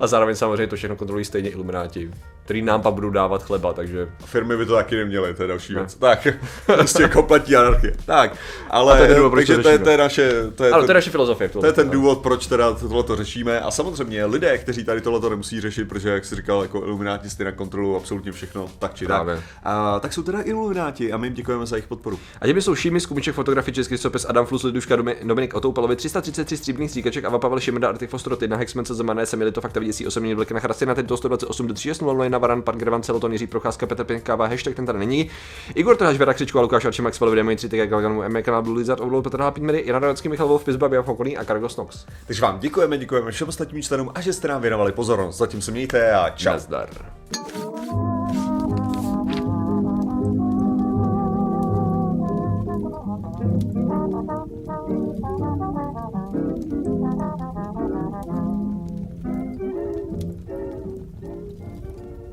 A 0.00 0.06
zároveň 0.06 0.36
samozřejmě 0.36 0.66
to 0.66 0.76
všechno 0.76 0.96
kontrolují 0.96 1.24
stejně 1.24 1.50
ilumináti, 1.50 2.10
který 2.44 2.62
nám 2.62 2.82
pak 2.82 2.94
budou 2.94 3.10
dávat 3.10 3.42
chleba, 3.42 3.72
takže... 3.72 4.08
Firmy 4.24 4.56
by 4.56 4.66
to 4.66 4.74
taky 4.74 4.96
neměly, 4.96 5.34
to 5.34 5.42
je 5.42 5.48
další 5.48 5.74
věc. 5.74 5.94
Tak, 5.94 6.28
prostě 6.66 7.08
kompletní 7.08 7.56
anarchie. 7.56 7.92
Tak, 8.06 8.36
ale 8.70 8.98
to 8.98 9.04
je 9.04 9.14
důvod, 9.14 9.30
proč 9.30 9.46
to, 9.46 9.68
je, 9.68 9.78
to 9.78 9.90
je 9.90 9.96
naše... 9.96 10.32
To 10.54 10.64
je, 10.64 10.72
to, 10.72 10.82
to 10.82 10.90
je 10.90 10.94
naše 10.94 11.10
filozofie. 11.10 11.48
To 11.48 11.66
je 11.66 11.72
ten 11.72 11.90
důvod, 11.90 12.18
proč 12.18 12.46
teda 12.46 12.72
tohle 12.72 13.02
to 13.02 13.16
řešíme. 13.28 13.60
A 13.60 13.70
samozřejmě 13.70 14.24
lidé, 14.24 14.58
kteří 14.58 14.84
tady 14.84 15.00
tohle 15.00 15.30
nemusí 15.30 15.60
řešit, 15.60 15.88
protože, 15.88 16.08
jak 16.08 16.24
jsi 16.24 16.36
říkal, 16.36 16.62
jako 16.62 16.78
ilumináti 16.78 17.30
stejně 17.30 17.52
kontrolují 17.52 17.96
absolutně 17.96 18.32
všechno, 18.32 18.68
tak 18.78 18.94
či 18.94 19.06
tak. 19.06 19.28
A, 19.64 20.00
tak 20.00 20.12
jsou 20.12 20.22
teda 20.22 20.40
ilumináti 20.40 21.12
a 21.12 21.16
my 21.16 21.26
jim 21.26 21.34
děkujeme 21.34 21.66
za 21.66 21.76
jejich 21.76 21.86
podporu. 21.86 22.18
A 22.40 22.46
těmi 22.46 22.62
jsou 22.62 22.74
Šími, 22.74 23.00
Skumiček, 23.00 23.34
Český 23.72 23.98
sopis, 23.98 24.26
Adam 24.28 24.46
Flus, 24.46 24.62
Liduška, 24.62 24.96
Dominik 25.22 25.54
Otoupalovi, 25.54 25.96
333 25.96 26.56
stříbrných 26.56 26.90
stříkaček, 26.90 27.24
a 27.24 27.38
Pavel 27.38 27.60
Šimenda, 27.60 27.88
Artik 27.88 28.10
Fostrot, 28.10 28.42
1 28.42 28.56
Hexman, 28.56 28.84
se 28.84 28.94
Zemané, 28.94 29.26
Semili 29.26 29.52
to 29.52 29.60
fakta 29.60 29.80
vidící 29.80 30.06
osobní 30.06 30.34
vlky 30.34 30.54
na 30.54 30.60
Chrastina, 30.60 30.94
tento 30.94 31.16
128 31.16 31.66
do 31.66 31.74
360 31.74 32.28
na 32.28 32.38
Varan, 32.38 32.62
pan 32.62 32.78
Grevan, 32.78 33.02
Celoton, 33.02 33.32
Jiří 33.32 33.46
Procházka, 33.46 33.86
Petr 33.86 34.04
Pěnkáva, 34.04 34.46
hashtag 34.46 34.74
ten 34.74 34.86
tady 34.86 34.98
není. 34.98 35.30
Igor 35.74 35.96
Trhač, 35.96 36.16
Vera 36.16 36.34
Křičko, 36.34 36.62
Lukáš 36.62 36.84
Arči, 36.84 37.02
Max 37.02 37.18
Palovi, 37.18 37.36
Demo, 37.36 37.56
3 37.56 37.68
Galganu, 37.68 38.22
M 38.22 38.42
kanál 38.42 38.62
Blue 38.62 38.78
Lizard, 38.78 39.00
Ovlou, 39.00 39.22
Petr 39.22 39.40
Hápin, 39.40 39.66
Mary, 39.66 39.82
Jana 39.86 39.98
Radecký, 39.98 40.28
Michal 40.28 40.48
Wolf, 40.48 40.64
Pizba, 40.64 40.88
Bia 40.88 41.02
Fokolí 41.02 41.36
a 41.36 41.44
Kargos 41.44 41.76
Nox. 41.76 42.06
Takže 42.26 42.42
vám 42.42 42.58
děkujeme, 42.58 42.98
děkujeme 43.18 43.32
všem 43.32 43.48
ostatním 43.48 43.82
členům 43.82 44.10
a 44.14 44.20
že 44.20 44.32
jste 44.32 44.48
nám 44.48 44.62
věnovali 44.62 44.92
pozornost. 44.92 45.36
Zatím 45.36 45.62
se 45.62 45.70
mějte 45.70 46.12
a 46.12 46.30
čau. 46.30 46.50
Nazdar. 46.50 46.88